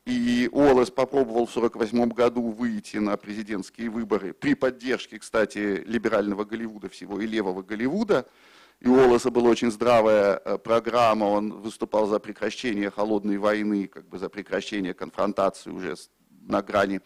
[0.10, 6.89] И Уоллес попробовал в 1948 году выйти на президентские выборы при поддержке, кстати, либерального Голливуда
[6.89, 8.28] всего и левого Голливуда.
[8.80, 14.10] И у Уоллеса была очень здравая э, программа, он выступал за прекращение холодной войны, как
[14.10, 15.93] бы за прекращение конфронтации уже
[16.41, 17.01] на грани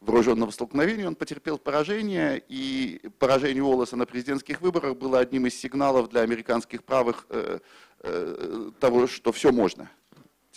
[0.00, 6.08] вооруженного столкновения, он потерпел поражение, и поражение Уоллеса на президентских выборах было одним из сигналов
[6.08, 7.60] для американских правых э,
[8.00, 9.88] э, того, что все можно.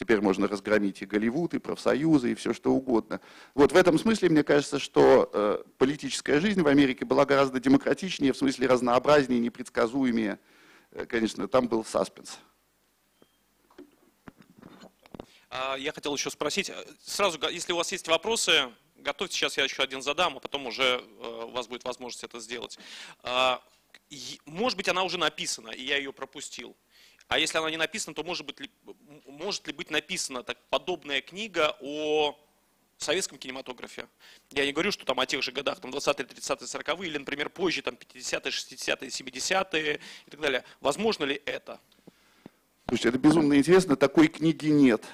[0.01, 3.21] Теперь можно разгромить и Голливуд, и профсоюзы, и все что угодно.
[3.53, 8.33] Вот в этом смысле, мне кажется, что э, политическая жизнь в Америке была гораздо демократичнее,
[8.33, 10.39] в смысле разнообразнее, непредсказуемее.
[10.89, 12.39] Э, конечно, там был саспенс.
[15.51, 19.65] А, я хотел еще спросить, э, сразу, если у вас есть вопросы, готовьте, сейчас я
[19.65, 22.79] еще один задам, а потом уже э, у вас будет возможность это сделать.
[23.21, 23.61] А,
[24.45, 26.75] может быть, она уже написана, и я ее пропустил.
[27.32, 28.57] А если она не написана, то может, быть,
[29.25, 32.38] может ли быть написана так, подобная книга о
[32.97, 34.09] советском кинематографе?
[34.49, 37.49] Я не говорю, что там о тех же годах, там 20-е, 30-е, 40-е, или, например,
[37.49, 40.65] позже, там 50-е, 60-е, 70-е и так далее.
[40.82, 41.79] Возможно ли это?
[42.89, 45.05] Слушайте, это безумно интересно, такой книги нет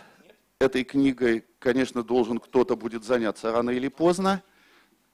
[0.58, 4.42] этой книгой, конечно, должен кто-то будет заняться рано или поздно,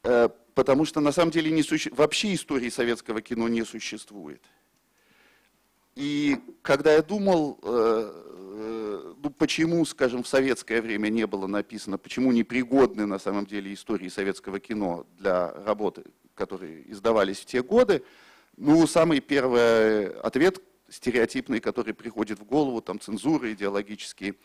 [0.04, 1.90] э, потому что на самом деле не суще...
[1.90, 4.42] вообще истории советского кино не существует.
[5.96, 8.12] И когда я думал, э,
[8.56, 13.74] э, ну, почему, скажем, в советское время не было написано, почему непригодны на самом деле
[13.74, 18.04] истории советского кино для работы, которые издавались в те годы,
[18.58, 24.36] ну, самый первый ответ стереотипный, который приходит в голову, там цензура, идеологические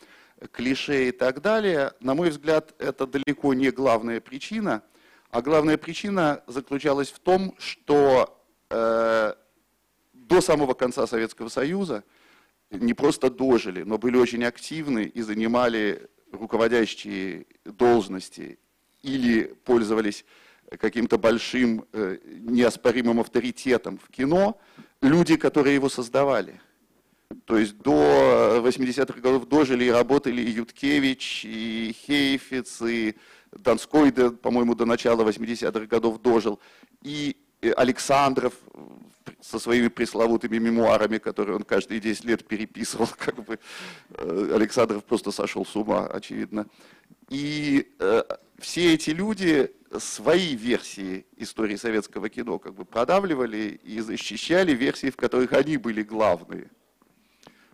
[0.51, 4.83] клише и так далее, на мой взгляд, это далеко не главная причина,
[5.31, 9.33] а главная причина заключалась в том, что э,
[10.29, 12.03] до самого конца Советского Союза
[12.69, 18.59] не просто дожили, но были очень активны и занимали руководящие должности
[19.01, 20.23] или пользовались
[20.79, 24.59] каким-то большим э, неоспоримым авторитетом в кино,
[25.01, 26.61] люди, которые его создавали.
[27.45, 33.15] То есть до 80-х годов дожили и работали и Юткевич, и Хейфиц, и
[33.51, 36.59] Донской, по-моему, до начала 80-х годов дожил,
[37.01, 37.35] и
[37.75, 38.53] Александров
[39.41, 43.59] со своими пресловутыми мемуарами, которые он каждые 10 лет переписывал, как бы
[44.11, 46.67] э, Александров просто сошел с ума, очевидно.
[47.29, 48.23] И э,
[48.57, 55.15] все эти люди свои версии истории советского кино как бы продавливали и защищали версии, в
[55.15, 56.69] которых они были главные.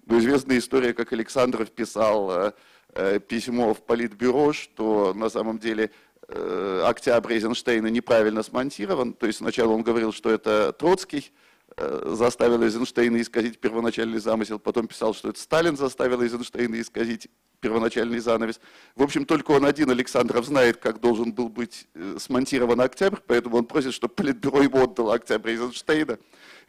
[0.06, 2.52] Ну, известная история, как Александров писал э,
[2.94, 5.92] э, письмо в Политбюро, что на самом деле
[6.28, 9.14] октябрь Эйзенштейна неправильно смонтирован.
[9.14, 11.32] То есть сначала он говорил, что это Троцкий,
[11.78, 17.28] Э, заставил Эйзенштейна исказить первоначальный замысел, потом писал, что это Сталин заставил Эйзенштейна исказить
[17.60, 18.62] первоначальный занавес.
[18.96, 23.58] В общем, только он один, Александров, знает, как должен был быть э, смонтирован октябрь, поэтому
[23.58, 26.18] он просит, чтобы Политбюро ему отдало октябрь Эйзенштейна,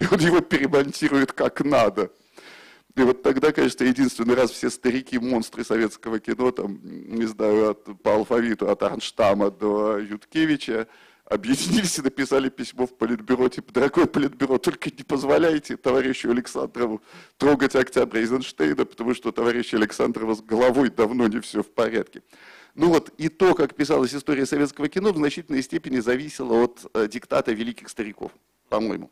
[0.01, 2.11] и он его перемонтирует как надо.
[2.97, 8.15] И вот тогда, конечно, единственный раз все старики-монстры советского кино, там, не знаю, от, по
[8.15, 10.89] алфавиту, от Арнштама до Юткевича,
[11.27, 17.03] объединились и написали письмо в Политбюро, типа, дорогое Политбюро, только не позволяйте товарищу Александрову
[17.37, 22.23] трогать октября Эйзенштейна, потому что товарищ Александрова с головой давно не все в порядке.
[22.75, 27.09] Ну вот, и то, как писалась история советского кино, в значительной степени зависело от э,
[27.09, 28.33] диктата великих стариков,
[28.71, 29.11] по-моему.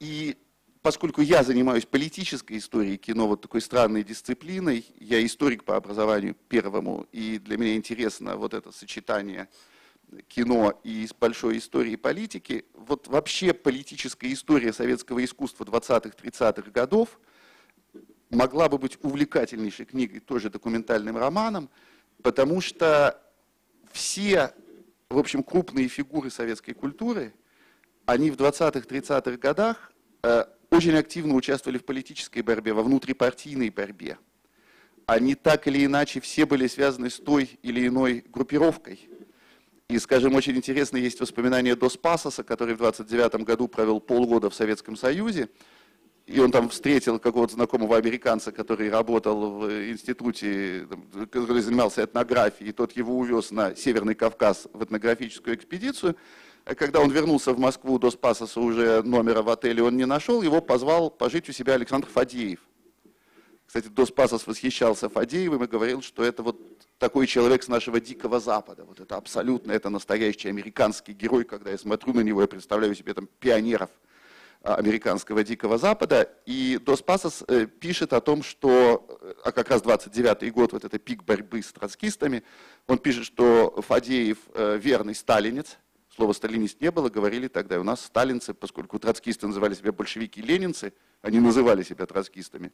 [0.00, 0.36] И
[0.82, 7.06] поскольку я занимаюсь политической историей кино, вот такой странной дисциплиной, я историк по образованию первому,
[7.12, 9.48] и для меня интересно вот это сочетание
[10.28, 17.20] кино и большой истории политики, вот вообще политическая история советского искусства 20-30-х годов
[18.30, 21.68] могла бы быть увлекательнейшей книгой, тоже документальным романом,
[22.22, 23.20] потому что
[23.92, 24.52] все,
[25.08, 27.34] в общем, крупные фигуры советской культуры,
[28.06, 34.18] они в 20-30-х годах э, очень активно участвовали в политической борьбе, во внутрипартийной борьбе.
[35.06, 39.08] Они так или иначе все были связаны с той или иной группировкой–
[39.90, 44.54] и, скажем, очень интересно есть воспоминания Дос Пасоса, который в 29 году провел полгода в
[44.54, 45.48] Советском Союзе,
[46.26, 50.86] и он там встретил какого-то знакомого американца, который работал в институте,
[51.32, 56.16] который занимался этнографией, и тот его увез на Северный Кавказ в этнографическую экспедицию.
[56.76, 60.60] Когда он вернулся в Москву, до Спасоса уже номера в отеле он не нашел, его
[60.60, 62.60] позвал пожить у себя Александр Фадеев.
[63.66, 66.58] Кстати, Дос Пасос восхищался Фадеевым и говорил, что это вот
[66.98, 68.84] такой человек с нашего Дикого Запада.
[68.84, 71.44] Вот это абсолютно, это настоящий американский герой.
[71.44, 73.88] Когда я смотрю на него, я представляю себе там пионеров
[74.62, 76.30] а, американского Дикого Запада.
[76.44, 79.06] И Дос Пасос э, пишет о том, что,
[79.44, 82.42] а как раз 29-й год, вот это пик борьбы с троцкистами,
[82.86, 85.78] он пишет, что Фадеев э, верный сталинец,
[86.18, 90.92] слова сталинист не было, говорили тогда, у нас сталинцы, поскольку троцкисты называли себя большевики-ленинцы,
[91.22, 92.72] они называли себя троцкистами,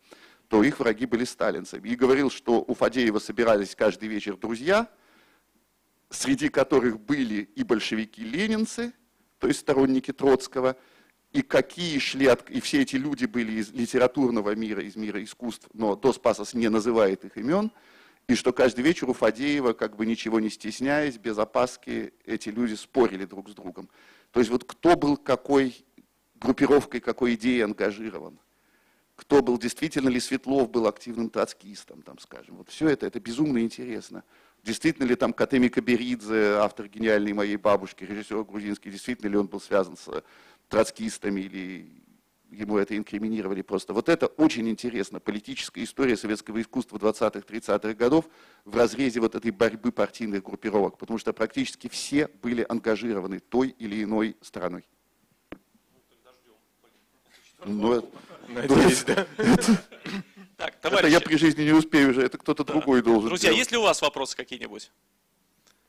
[0.49, 1.91] то их враги были сталинцами.
[1.91, 4.89] И говорил, что у Фадеева собирались каждый вечер друзья,
[6.09, 8.95] среди которых были и большевики-ленинцы,
[9.39, 10.75] то есть сторонники Троцкого,
[11.33, 15.69] и какие шли, от, и все эти люди были из литературного мира, из мира искусств,
[15.75, 17.71] но Дос Пасос не называет их имен,
[18.27, 22.75] и что каждый вечер у Фадеева, как бы ничего не стесняясь, без опаски, эти люди
[22.75, 23.89] спорили друг с другом.
[24.31, 25.85] То есть вот кто был какой
[26.37, 28.39] группировкой, какой идеей ангажирован
[29.17, 32.57] кто был, действительно ли Светлов был активным троцкистом, там, скажем.
[32.57, 34.25] Вот все это, это безумно интересно.
[34.63, 39.61] Действительно ли там Катеми Каберидзе, автор гениальной моей бабушки, режиссер грузинский, действительно ли он был
[39.61, 40.25] связан с
[40.69, 41.89] троцкистами или
[42.51, 43.93] ему это инкриминировали просто.
[43.93, 45.21] Вот это очень интересно.
[45.21, 48.27] Политическая история советского искусства 20-30-х годов
[48.65, 54.03] в разрезе вот этой борьбы партийных группировок, потому что практически все были ангажированы той или
[54.03, 54.85] иной стороной.
[57.65, 58.09] Ну,
[58.49, 59.27] Надеюсь, да.
[60.57, 61.07] Так, товарищи.
[61.07, 62.73] Это я при жизни не успею уже, это кто-то да.
[62.73, 63.59] другой должен Друзья, делать.
[63.59, 64.91] есть ли у вас вопросы какие-нибудь?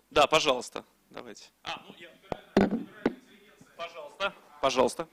[0.09, 1.45] Да, пожалуйста, давайте.
[1.63, 2.09] А, ну я...
[3.77, 5.07] Пожалуйста, пожалуйста.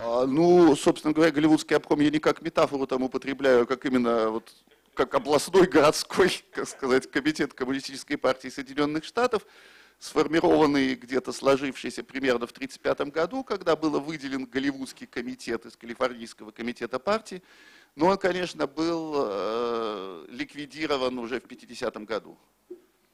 [0.00, 4.52] Ну, собственно говоря, голливудский обком я не как метафору там употребляю, а как именно вот
[4.94, 9.46] как областной городской, как сказать, комитет Коммунистической партии Соединенных Штатов
[9.98, 16.98] сформированный где-то сложившийся примерно в 1935 году, когда был выделен Голливудский комитет из Калифорнийского комитета
[16.98, 17.42] партии,
[17.96, 22.38] но он, конечно, был э, ликвидирован уже в 50 году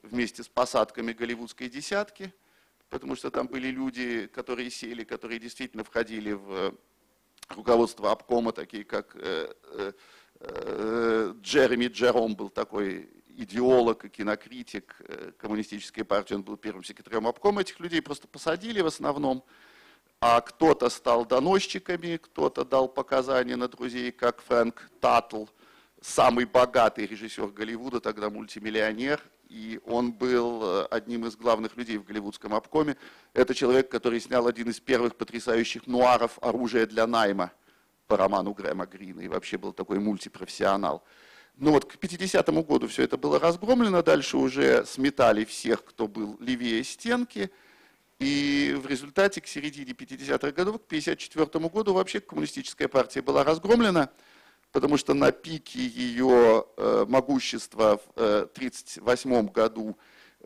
[0.03, 2.35] вместе с посадками голливудской десятки,
[2.95, 6.75] потому что там были люди, которые сели, которые действительно входили в
[7.49, 9.93] руководство обкома, такие как э, э,
[10.39, 17.27] э, Джереми Джером был такой идеолог и кинокритик э, коммунистической партии, он был первым секретарем
[17.27, 19.43] обкома, этих людей просто посадили в основном,
[20.21, 25.47] а кто-то стал доносчиками, кто-то дал показания на друзей, как Фрэнк Таттл,
[26.01, 29.21] самый богатый режиссер Голливуда, тогда мультимиллионер,
[29.55, 32.97] и он был э, одним из главных людей в голливудском обкоме.
[33.35, 37.53] Это человек, который снял один из первых потрясающих нуаров «Оружие для найма»
[38.09, 41.05] по роману Грэма Грина, и вообще был такой мультипрофессионал.
[41.57, 46.37] Ну вот к 50-му году все это было разгромлено, дальше уже сметали всех, кто был
[46.41, 47.49] левее стенки,
[48.19, 54.11] и в результате к середине 50-х годов, к 54 году вообще коммунистическая партия была разгромлена,
[54.73, 56.67] потому что на пике ее
[57.07, 59.97] могущества в 1938 э, году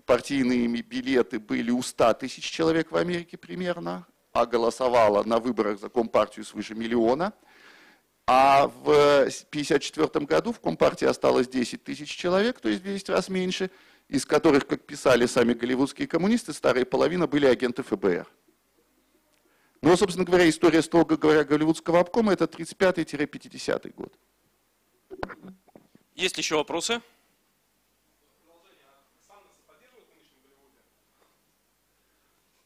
[0.06, 5.88] партийные билеты были у 100 тысяч человек в Америке примерно, а голосовало на выборах за
[5.88, 7.32] Компартию свыше миллиона.
[8.26, 13.70] А в 1954 году в Компартии осталось 10 тысяч человек, то есть 200 раз меньше,
[14.08, 18.26] из которых, как писали сами голливудские коммунисты, старая половина были агенты ФБР.
[19.80, 24.12] Ну, собственно говоря, история, строго говоря, голливудского обкома– это 35-50 год.
[26.18, 27.00] Есть еще вопросы?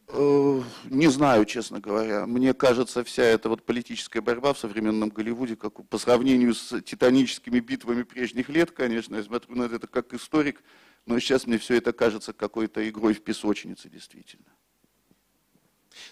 [0.08, 2.24] Э, не знаю, честно говоря.
[2.24, 7.60] Мне кажется, вся эта вот политическая борьба в современном Голливуде, как по сравнению с титаническими
[7.60, 10.62] битвами прежних лет, конечно, я смотрю на это как историк,
[11.04, 14.48] но сейчас мне все это кажется какой-то игрой в песочнице, действительно.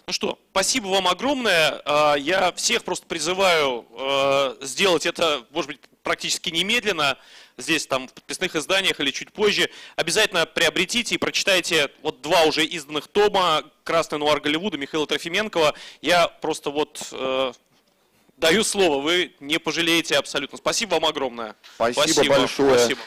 [0.07, 1.81] Ну что, спасибо вам огромное.
[1.85, 7.17] А, я всех просто призываю а, сделать это, может быть, практически немедленно,
[7.57, 9.69] здесь там в подписных изданиях или чуть позже.
[9.95, 15.75] Обязательно приобретите и прочитайте вот два уже изданных тома «Красный нуар Голливуда» Михаила Трофименкова.
[16.01, 17.53] Я просто вот э,
[18.37, 20.57] даю слово, вы не пожалеете абсолютно.
[20.57, 21.55] Спасибо вам огромное.
[21.75, 22.35] Спасибо, Спасибо.
[22.37, 22.79] большое.
[22.79, 23.01] Спасибо.